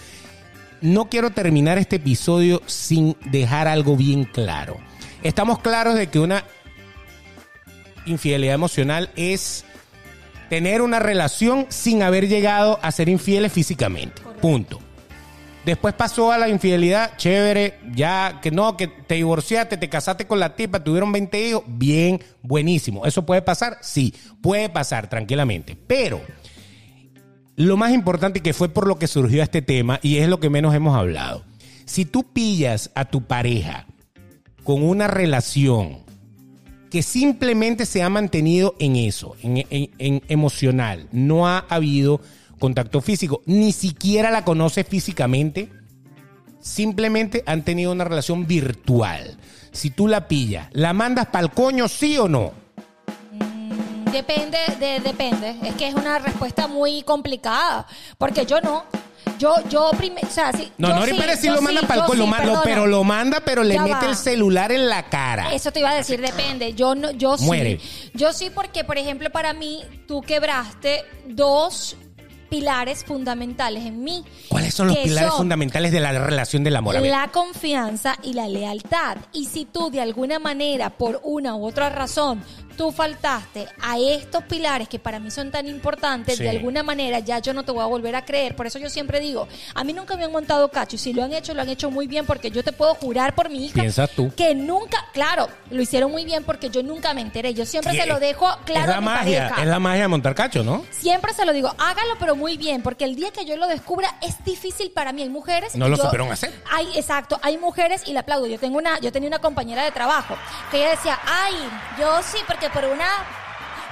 [0.81, 4.79] no quiero terminar este episodio sin dejar algo bien claro.
[5.23, 6.45] Estamos claros de que una
[8.07, 9.65] infidelidad emocional es
[10.49, 14.23] tener una relación sin haber llegado a ser infieles físicamente.
[14.41, 14.81] Punto.
[15.65, 20.39] Después pasó a la infidelidad, chévere, ya que no, que te divorciaste, te casaste con
[20.39, 23.07] la tipa, tuvieron 20 hijos, bien, buenísimo.
[23.07, 23.79] ¿Eso puede pasar?
[23.81, 25.75] Sí, puede pasar tranquilamente.
[25.87, 26.21] Pero
[27.57, 30.51] lo más importante que fue por lo que surgió este tema y es lo que
[30.51, 31.45] menos hemos hablado.
[31.87, 33.87] Si tú pillas a tu pareja
[34.65, 36.05] con una relación
[36.95, 42.21] que simplemente se ha mantenido en eso, en, emocional, no ha habido
[42.61, 45.73] contacto físico, ni siquiera la conoce físicamente,
[46.61, 49.37] simplemente han tenido una relación virtual.
[49.73, 52.53] Si tú la pillas, ¿la mandas para el coño, sí o no?
[54.15, 55.57] Depende, de, depende.
[55.63, 57.87] Es que es una respuesta muy complicada.
[58.17, 58.85] Porque yo no.
[59.39, 60.71] Yo, yo primero, o sea, sí.
[60.79, 62.37] No, yo Nori sí, Pérez sí yo lo manda para el yo sí, lo ma-
[62.39, 62.63] lo- perdona.
[62.63, 64.11] pero lo manda, pero le Ya mete va.
[64.11, 65.53] el celular en la cara.
[65.53, 66.73] Eso te iba a decir, depende.
[66.75, 67.81] Yo no, yo Muere.
[67.81, 68.11] sí.
[68.15, 71.97] Yo sí, porque, por ejemplo, para mí, tú quebraste dos
[72.49, 74.25] pilares fundamentales en mí.
[74.49, 76.97] ¿Cuáles son los que pilares fundamentales de la relación del amor?
[76.97, 77.11] A ver.
[77.11, 79.17] La confianza y la lealtad.
[79.33, 82.45] Y si tú de alguna manera, por una u otra razón,
[82.77, 86.43] tú faltaste a estos pilares que para mí son tan importantes, Sí.
[86.43, 88.57] de alguna manera ya yo no te voy a volver a creer.
[88.57, 91.23] Por eso yo siempre digo, a mí nunca me han montado cacho y si lo
[91.25, 93.75] han hecho, lo han hecho muy bien porque yo te puedo jurar por mi hija
[93.81, 94.33] Piensas tú.
[94.37, 97.55] que nunca, claro, lo hicieron muy bien porque yo nunca me enteré.
[97.55, 98.01] Yo siempre ¿Qué?
[98.03, 99.63] se lo dejo claro es la a mi magia, pareja.
[99.63, 100.85] es la magia de montar cacho, ¿no?
[100.91, 104.15] Siempre se lo digo, hágalo pero muy bien, porque el día que yo lo descubra
[104.23, 105.23] es difícil para mí.
[105.23, 105.75] Hay mujeres.
[105.77, 106.53] No lo yo- supieron hacer.
[106.71, 108.47] Hay, exacto, hay mujeres y la aplaudo.
[108.47, 110.37] Yo tengo una, yo tenía una compañera de trabajo
[110.71, 111.55] que ella decía, ay,
[111.99, 113.09] yo sí, porque por una.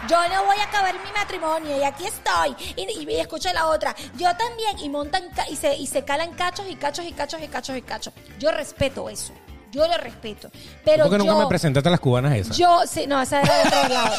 [0.08, 2.56] Yo no voy a acabar mi matrimonio y aquí estoy.
[2.76, 3.94] Y, y, y escucha la otra.
[4.16, 4.78] Yo también.
[4.80, 7.82] Y montan y se, y se calan cachos y cachos y cachos y cachos y
[7.82, 8.14] cachos.
[8.38, 9.32] Yo respeto eso.
[9.72, 10.50] Yo lo respeto.
[10.84, 12.56] Pero ¿Por qué nunca yo, me presentaste a las cubanas esas?
[12.58, 14.14] yo, sí, no, esa era de otro lado.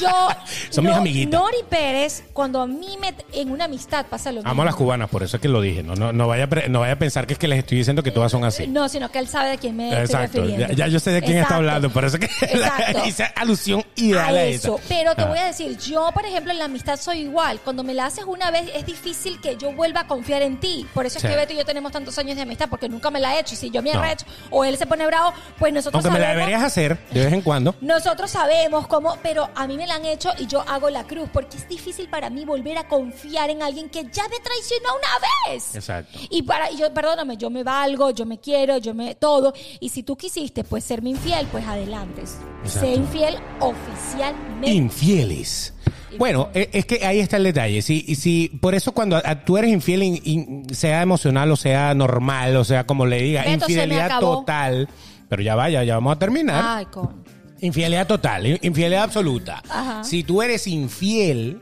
[0.00, 0.28] Yo.
[0.70, 1.40] Son mis amiguitas.
[1.40, 4.50] Nori Pérez, cuando a mí me, en una amistad pasa lo mismo.
[4.50, 5.82] Amo a las cubanas, por eso es que lo dije.
[5.82, 8.10] No, no, no, vaya, no vaya a pensar que es que les estoy diciendo que
[8.10, 8.66] todas son así.
[8.66, 10.40] No, sino que él sabe de quién me estoy Exacto.
[10.40, 10.66] refiriendo.
[10.68, 12.58] Ya, ya yo sé de quién está hablando, por eso es que
[13.06, 14.76] hice alusión ideal a eso.
[14.76, 14.84] esa.
[14.88, 15.26] Pero te Ah.
[15.26, 17.60] voy a decir, yo, por ejemplo, en la amistad soy igual.
[17.64, 20.86] Cuando me la haces una vez, es difícil que yo vuelva a confiar en ti.
[20.92, 23.20] Por eso es que Beto y yo tenemos tantos años de amistad, porque nunca me
[23.20, 23.54] la he hecho.
[23.54, 24.04] Y si yo me No.
[24.04, 26.98] he hecho, o él se pone bravo, pues nosotros Aunque me la sabemos- deberías hacer
[27.10, 27.74] de vez en cuando.
[27.80, 31.28] nosotros sabemos cómo, pero a mí me la han hecho y yo hago la cruz
[31.32, 35.52] porque es difícil para mí volver a confiar en alguien que ya me traicionó una
[35.52, 35.74] vez.
[35.74, 36.18] Exacto.
[36.30, 39.88] Y para y yo perdóname, yo me valgo, yo me quiero, yo me todo y
[39.88, 42.22] si tú quisiste pues serme infiel, pues adelante.
[42.22, 42.80] Exacto.
[42.80, 44.70] Sé infiel oficialmente.
[44.70, 45.72] Infieles.
[46.18, 47.82] Bueno, e- es que ahí está el detalle.
[47.82, 51.94] Si, si por eso cuando a- tú eres infiel, in- in- sea emocional o sea
[51.94, 54.88] normal, o sea como le diga, Beto, infidelidad total.
[55.28, 56.62] Pero ya vaya, ya vamos a terminar.
[56.78, 57.22] Ay, con
[57.60, 59.62] Infidelidad total, in- infidelidad absoluta.
[59.70, 60.02] Ajá.
[60.04, 61.60] Si tú eres infiel,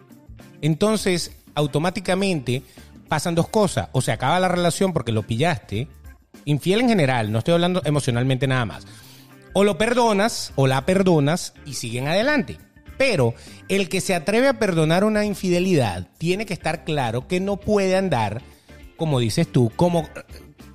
[0.63, 2.63] entonces automáticamente
[3.09, 3.89] pasan dos cosas.
[3.93, 5.89] O se acaba la relación porque lo pillaste.
[6.45, 8.87] Infiel en general, no estoy hablando emocionalmente nada más.
[9.53, 12.59] O lo perdonas o la perdonas y siguen adelante.
[13.01, 13.33] Pero
[13.71, 17.97] el que se atreve a perdonar una infidelidad tiene que estar claro que no puede
[17.97, 18.43] andar,
[18.99, 20.07] como dices tú, como eh,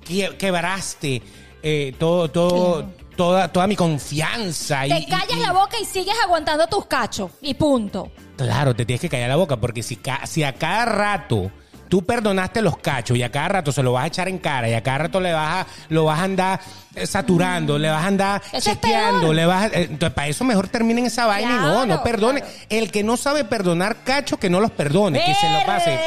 [0.04, 1.22] que- quebraste
[1.62, 4.88] eh, todo, todo, toda, toda mi confianza.
[4.88, 8.10] y- te y- callas y- la boca y sigues aguantando tus cachos y punto.
[8.36, 11.52] Claro, te tienes que callar la boca porque si, si a cada rato
[11.88, 14.68] tú perdonaste los cachos y a cada rato se lo vas a echar en cara
[14.68, 16.60] y a cada rato le vas a, lo vas a andar
[16.94, 20.28] eh, saturando, le vas a andar Eso es chequeando, le vas a- eh, entonces para
[20.28, 22.40] eso mejor terminen esa vaina y no, Claro, no perdone.
[22.40, 22.56] claro.
[22.70, 25.98] El que no sabe perdonar cacho, que no los perdone, que se lo pase.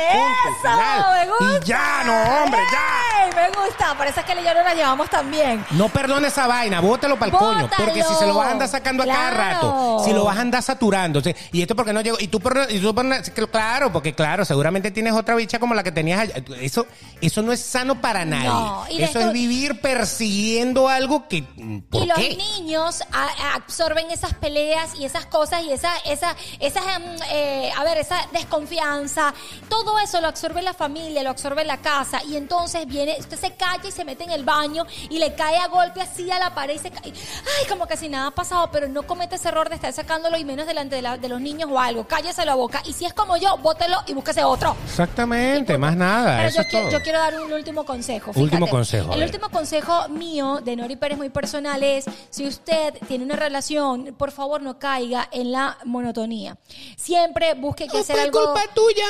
[0.62, 1.30] Final.
[1.62, 3.26] Y ya, no, hombre, ya.
[3.26, 3.30] ¡Ey!
[3.36, 5.64] Me gusta, por eso es que yo no la llevamos tan bien.
[5.72, 7.70] No perdone esa vaina, bótalo para el coño.
[7.78, 9.38] Porque si se lo vas a andar sacando a cada Claro.
[9.38, 11.22] rato, si lo vas a andar saturando,
[11.52, 12.94] y esto porque no llegó, y tú, y tú
[13.52, 16.36] claro, porque claro, seguramente tienes otra bicha como la que tenías allá.
[16.62, 16.86] Eso,
[17.22, 18.48] eso no es sano para nadie.
[18.50, 21.44] No, y eso es vivir persiguiendo algo que.
[21.90, 22.36] ¿Por y los qué?
[22.38, 27.84] niños a- absorben esas peleas y esas cosas y esa, esa, esas, em, eh, a
[27.84, 29.34] ver, esa desconfianza.
[29.70, 33.54] Todo eso lo absorbe la familia, lo absorbe la casa y entonces viene, usted se
[33.54, 36.54] calla y se mete en el baño y le cae a golpe así a la
[36.54, 37.12] pared y se cae.
[37.12, 40.38] Ay, como que si nada ha pasado, pero no comete ese error de estar sacándolo
[40.38, 42.08] y menos delante de, la- de los niños o algo.
[42.08, 44.76] Cállese la boca y si es como yo, bótelo y búsquese otro.
[44.86, 46.38] Exactamente, más nada.
[46.38, 46.97] Pero eso yo, es quiero, todo.
[46.97, 48.32] yo quiero dar un último consejo.
[48.36, 53.24] Último consejo, El último consejo mío de Nori Pérez muy personal es, si usted tiene
[53.26, 56.57] una relación, por favor no caiga en la monotonía.
[56.95, 58.53] Siempre busque que hacer algo...
[58.74, 59.05] tuya,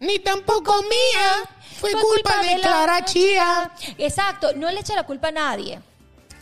[0.00, 1.48] ni tampoco mía.
[1.78, 3.70] Fue, culpa, de, la- Clara Chía.
[3.98, 5.80] Exacto, no le eche la culpa a nadie.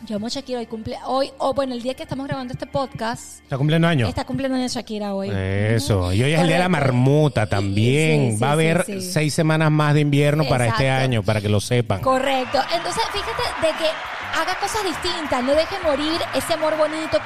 [0.06, 3.40] Yo amo Shakira hoy cumple hoy o bueno el día que estamos grabando este podcast
[3.42, 4.08] Está cumpliendo años.
[4.08, 5.30] está cumpliendo años Shakira hoy.
[5.30, 8.30] Eso, y hoy es el día de la marmota también.
[8.32, 9.00] Sí, sí, Va a haber sí.
[9.02, 12.00] seis semanas más de invierno para este año, para que lo sepan.
[12.00, 12.58] Correcto.
[12.74, 13.90] Entonces, fíjate de que
[14.34, 17.18] haga cosas distintas, no deje morir ese amor bonito.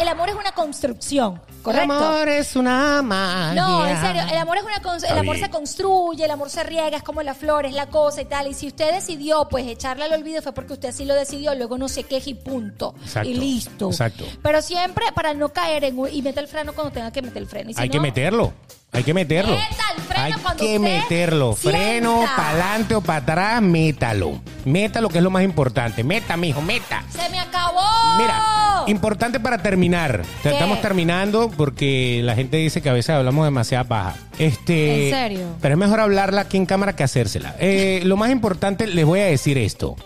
[0.00, 2.24] El amor es una construcción, ¿correcto?
[2.26, 3.60] es una magia.
[3.62, 6.96] No, en serio, el amor es una el amor se construye, el amor se riega,
[6.96, 8.46] es como la flor, es la cosa y tal.
[8.46, 11.78] Y si usted decidió pues echarle al olvido fue porque usted así lo decidió, luego
[11.78, 12.94] no se queje y punto.
[13.02, 13.88] Exacto, Y listo.
[13.88, 14.24] exacto.
[14.42, 17.38] Pero siempre para no caer en un- y mete el freno cuando tenga que meter
[17.42, 17.70] el freno.
[17.70, 18.52] Y si Hay que meterlo.
[18.92, 19.54] Hay que meterlo.
[19.54, 21.54] Meta el freno Hay que meterlo.
[21.54, 22.36] Freno, sienta.
[22.36, 24.40] para adelante o para atrás, métalo.
[24.64, 26.02] Métalo, que es lo más importante.
[26.02, 27.04] Meta, mijo, meta.
[27.08, 27.80] ¡Se me acabó!
[28.18, 30.22] Mira, importante para terminar.
[30.42, 30.50] ¿Qué?
[30.50, 34.14] Estamos terminando porque la gente dice que a veces hablamos demasiada paja.
[34.38, 35.46] Este, ¿En serio?
[35.60, 37.54] Pero es mejor hablarla aquí en cámara que hacérsela.
[37.60, 39.96] Eh, lo más importante, les voy a decir esto.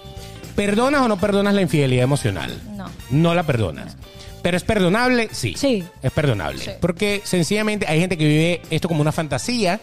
[0.55, 2.61] ¿Perdonas o no perdonas la infidelidad emocional?
[2.76, 2.91] No.
[3.11, 3.97] No la perdonas.
[4.45, 5.30] ¿Pero es perdonable?
[5.32, 5.55] Sí.
[5.57, 5.82] Sí.
[6.03, 6.62] Es perdonable.
[6.62, 6.70] Sí.
[6.78, 9.80] Porque sencillamente hay gente que vive esto como una fantasía.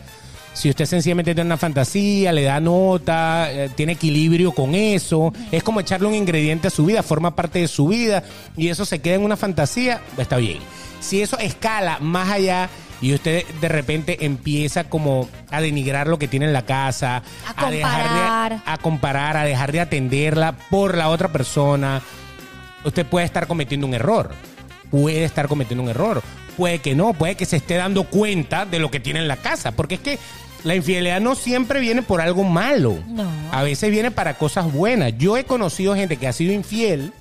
[0.53, 5.64] Si usted sencillamente tiene una fantasía, le da nota, eh, tiene equilibrio con eso, es
[5.64, 8.22] como echarle un ingrediente a su vida, forma parte de su vida
[8.55, 10.59] y eso se queda en una fantasía, está bien.
[10.99, 12.70] Si eso escala más allá
[13.01, 17.24] y usted de repente empieza como a denigrar lo que tiene en la casa,
[17.55, 18.51] A dejar comparar.
[18.51, 22.01] de, a comparar, a dejar de atenderla por la otra persona,
[22.84, 24.32] usted puede estar cometiendo un error.
[24.92, 26.22] Puede estar cometiendo un error.
[26.58, 29.38] Puede que no, puede que se esté dando cuenta de lo que tiene en la
[29.38, 29.72] casa.
[29.72, 30.20] Porque es que
[30.64, 33.00] la infidelidad no siempre viene por algo malo.
[33.08, 33.28] No.
[33.52, 35.18] A veces viene para cosas buenas.
[35.18, 37.14] Yo he conocido gente que ha sido infiel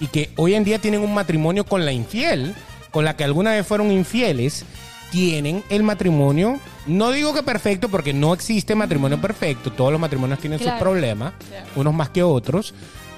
[0.00, 2.54] y que hoy en día tienen un matrimonio con la infiel,
[2.90, 4.64] con la que alguna vez fueron infieles,
[5.10, 10.38] tienen el matrimonio, no digo que perfecto porque no existe matrimonio perfecto, todos los matrimonios
[10.38, 11.66] tienen sus problemas, Claro.
[11.76, 12.74] unos más que otros,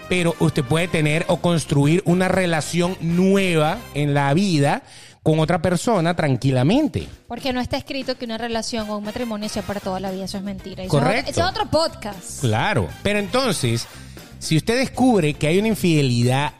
[0.09, 4.83] pero usted puede tener o construir una relación nueva en la vida
[5.23, 7.07] con otra persona tranquilamente.
[7.27, 10.25] Porque no está escrito que una relación o un matrimonio sea para toda la vida,
[10.25, 10.83] eso es mentira.
[10.83, 11.31] Eso Correcto.
[11.31, 12.41] Es, eso es otro podcast.
[12.41, 13.87] Claro, pero entonces,
[14.39, 16.53] si usted descubre que hay una infidelidad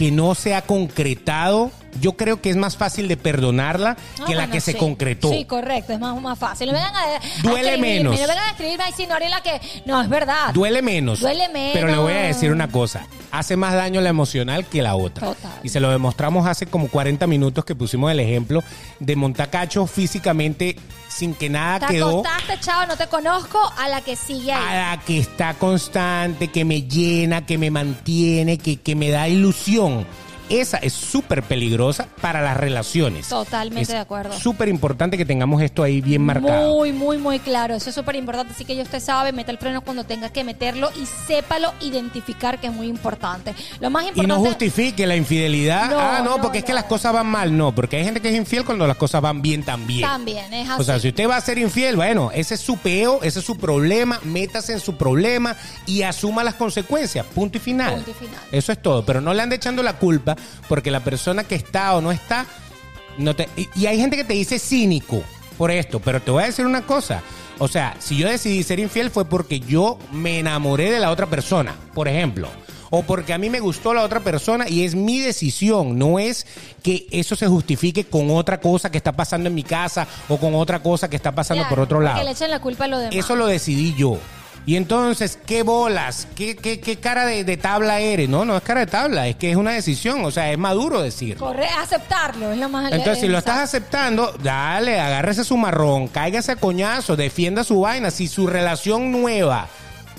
[0.00, 1.70] que no se ha concretado,
[2.00, 4.78] yo creo que es más fácil de perdonarla Ah, que la bueno, que se sí.
[4.78, 5.28] concretó.
[5.30, 6.68] Sí, correcto, es más, más fácil.
[6.68, 7.02] No vengan a,
[7.42, 8.18] Duele menos.
[8.18, 9.60] No vengan a escribirme ahí, si no la que.
[9.84, 10.54] No, es verdad.
[10.54, 11.20] Duele menos.
[11.20, 11.72] Duele menos.
[11.74, 13.06] Pero le voy a decir una cosa.
[13.30, 15.28] Hace más daño la emocional que la otra.
[15.34, 15.52] Total.
[15.62, 18.64] Y se lo demostramos hace como 40 minutos que pusimos el ejemplo
[19.00, 20.76] de Montacacho físicamente
[21.08, 22.20] sin que nada Te quedó.
[22.20, 24.76] acostaste, chavo, no te conozco, a la que sigue ahí.
[24.76, 29.28] A la que está constante, que me llena, que me mantiene, que, que me da
[29.28, 29.89] ilusión.
[29.90, 30.06] Então,
[30.50, 33.28] Esa es súper peligrosa para las relaciones.
[33.28, 34.36] Totalmente Es de acuerdo.
[34.38, 36.74] Súper importante que tengamos esto ahí bien marcado.
[36.74, 37.74] Muy, muy, muy claro.
[37.76, 38.52] Eso es súper importante.
[38.52, 42.60] Así que ya usted sabe, meta el freno cuando tenga que meterlo y sépalo identificar,
[42.60, 43.54] que es muy importante.
[43.80, 44.42] Lo más Y importante.
[44.42, 45.88] no justifique la infidelidad.
[45.88, 47.56] No, ah, no, no, porque es que las cosas van mal.
[47.56, 50.02] No, porque hay gente que es infiel cuando las cosas van bien también.
[50.02, 50.80] También, es así.
[50.80, 53.44] O sea, si usted va a ser infiel, bueno, ese es su peo, ese es
[53.44, 57.24] su problema, métase en su problema y asuma las consecuencias.
[57.26, 57.94] Punto y final.
[57.94, 58.40] Punto y final.
[58.50, 59.04] Eso es todo.
[59.04, 60.36] Pero no le ande echando la culpa
[60.68, 62.46] porque la persona que está o no está.
[63.18, 65.22] No te, y, y hay gente que te dice cínico
[65.58, 67.22] por esto, pero te voy a decir una cosa.
[67.58, 71.26] O sea, si yo decidí ser infiel fue porque yo me enamoré de la otra
[71.26, 72.48] persona, por ejemplo.
[72.88, 75.98] O porque a mí me gustó la otra persona y es mi decisión.
[75.98, 76.46] No es
[76.82, 80.54] que eso se justifique con otra cosa que está pasando en mi casa o con
[80.54, 82.18] otra cosa que está pasando por otro lado.
[82.18, 83.14] Que le echen la culpa a lo demás.
[83.14, 84.18] Eso lo decidí yo.
[84.66, 86.28] Y entonces, ¿qué bolas?
[86.36, 88.28] ¿Qué, qué, qué cara de, de tabla eres?
[88.28, 91.00] No, no es cara de tabla, es que es una decisión, o sea, es maduro
[91.00, 91.36] decir.
[91.36, 96.52] Corre, aceptarlo, es lo más Entonces, si lo estás aceptando, dale, agárrese su marrón, cáigase
[96.52, 98.10] a coñazo, defienda su vaina.
[98.10, 99.66] Si su relación nueva,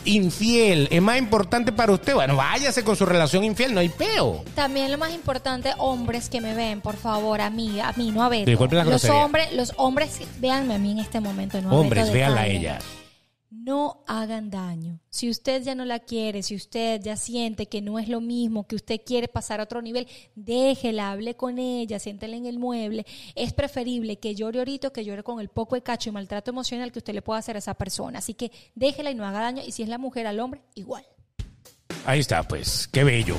[0.06, 4.44] infiel, es más importante para usted, bueno, váyase con su relación infiel, no hay peo.
[4.56, 8.24] También lo más importante, hombres que me ven, por favor, a mí, a mí, no
[8.24, 8.46] a Beto.
[8.50, 9.24] Disculpe la los grosería.
[9.24, 12.80] hombres, los hombres, véanme a mí en este momento, no a Hombres, véanla a ella.
[13.52, 15.02] No hagan daño.
[15.10, 18.66] Si usted ya no la quiere, si usted ya siente que no es lo mismo,
[18.66, 23.06] que usted quiere pasar a otro nivel, déjela, hable con ella, siéntela en el mueble.
[23.36, 26.94] Es preferible que llore ahorita que llore con el poco de cacho y maltrato emocional
[26.94, 28.20] que usted le pueda hacer a esa persona.
[28.20, 29.62] Así que déjela y no haga daño.
[29.68, 31.06] Y si es la mujer al hombre, igual.
[32.06, 33.36] Ahí está, pues, qué bello.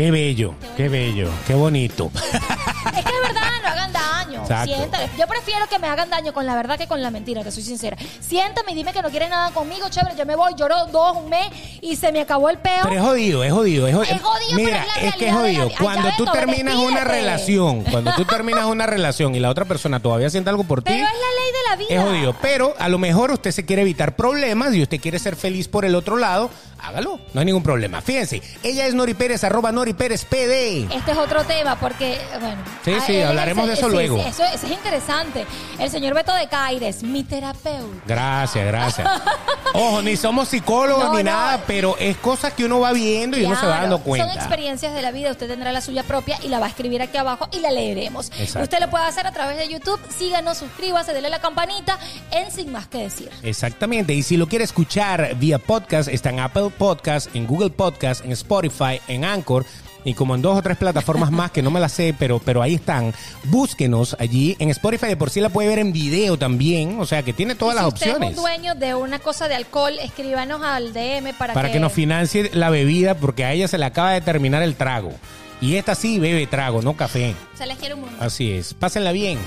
[0.00, 2.10] Qué bello, qué bello, qué bonito.
[2.14, 4.40] Es que de verdad no hagan daño.
[4.40, 4.74] Exacto.
[4.74, 5.10] Siéntale.
[5.18, 7.62] Yo prefiero que me hagan daño con la verdad que con la mentira, te soy
[7.62, 7.98] sincera.
[8.18, 10.16] Siéntame y dime que no quiere nada conmigo, chévere.
[10.16, 11.48] Yo me voy, lloro dos, un mes
[11.82, 12.80] y se me acabó el peo.
[12.84, 14.14] Pero es jodido, es jodido, es jodido.
[14.16, 15.70] Es jodido, pero Mira, es la es que es la jodido.
[15.78, 19.66] Cuando Ay, tú ves, terminas una relación, cuando tú terminas una relación y la otra
[19.66, 22.02] persona todavía siente algo por ti, Pero es la ley de la vida.
[22.02, 22.34] es jodido.
[22.40, 25.84] Pero a lo mejor usted se quiere evitar problemas y usted quiere ser feliz por
[25.84, 26.48] el otro lado,
[26.82, 27.20] hágalo.
[27.32, 28.00] No hay ningún problema.
[28.00, 30.86] Fíjense, ella es Nori Pérez, arroba Nori Pérez PD.
[30.94, 32.62] Este es otro tema porque, bueno.
[32.84, 34.22] Sí, ah, sí, él es hablaremos de eso sí, luego.
[34.22, 35.46] sí, eso, eso es interesante.
[35.78, 38.02] El señor Beto de Caires, mi terapeuta.
[38.06, 39.08] Gracias, gracias.
[39.72, 41.30] Ojo, ni somos psicólogos No, ni no.
[41.30, 44.34] nada, pero es cosas que uno va viendo y uno se va dando Son cuenta.
[44.34, 47.16] experiencias de la vida, usted tendrá la suya propia y la va a escribir aquí
[47.16, 48.30] abajo y la leeremos.
[48.38, 48.64] Exacto.
[48.64, 51.98] Usted lo puede hacer a través de YouTube, síganos, suscríbase, dele la campanita
[52.32, 53.30] en Sin Más Que Decir.
[53.42, 58.24] Exactamente, y si lo quiere escuchar vía podcast, está en Apple Podcast, en Google Podcast,
[58.24, 59.64] en Spotify, en Anchor
[60.04, 62.62] y como en dos o tres plataformas más que no me las sé, pero, pero
[62.62, 63.12] ahí están.
[63.44, 64.56] Búsquenos allí.
[64.58, 67.54] En Spotify de por sí la puede ver en video también, o sea que tiene
[67.54, 68.30] todas las si usted opciones.
[68.32, 71.92] es un dueño de una cosa de alcohol, escríbanos al DM para, Para que nos
[71.92, 75.12] financie la bebida porque a ella se le acaba de terminar el trago.
[75.60, 77.34] Y esta sí bebe trago, no café.
[77.54, 78.16] se les quiere un mundo.
[78.20, 78.72] Así es.
[78.72, 79.38] Pásenla bien.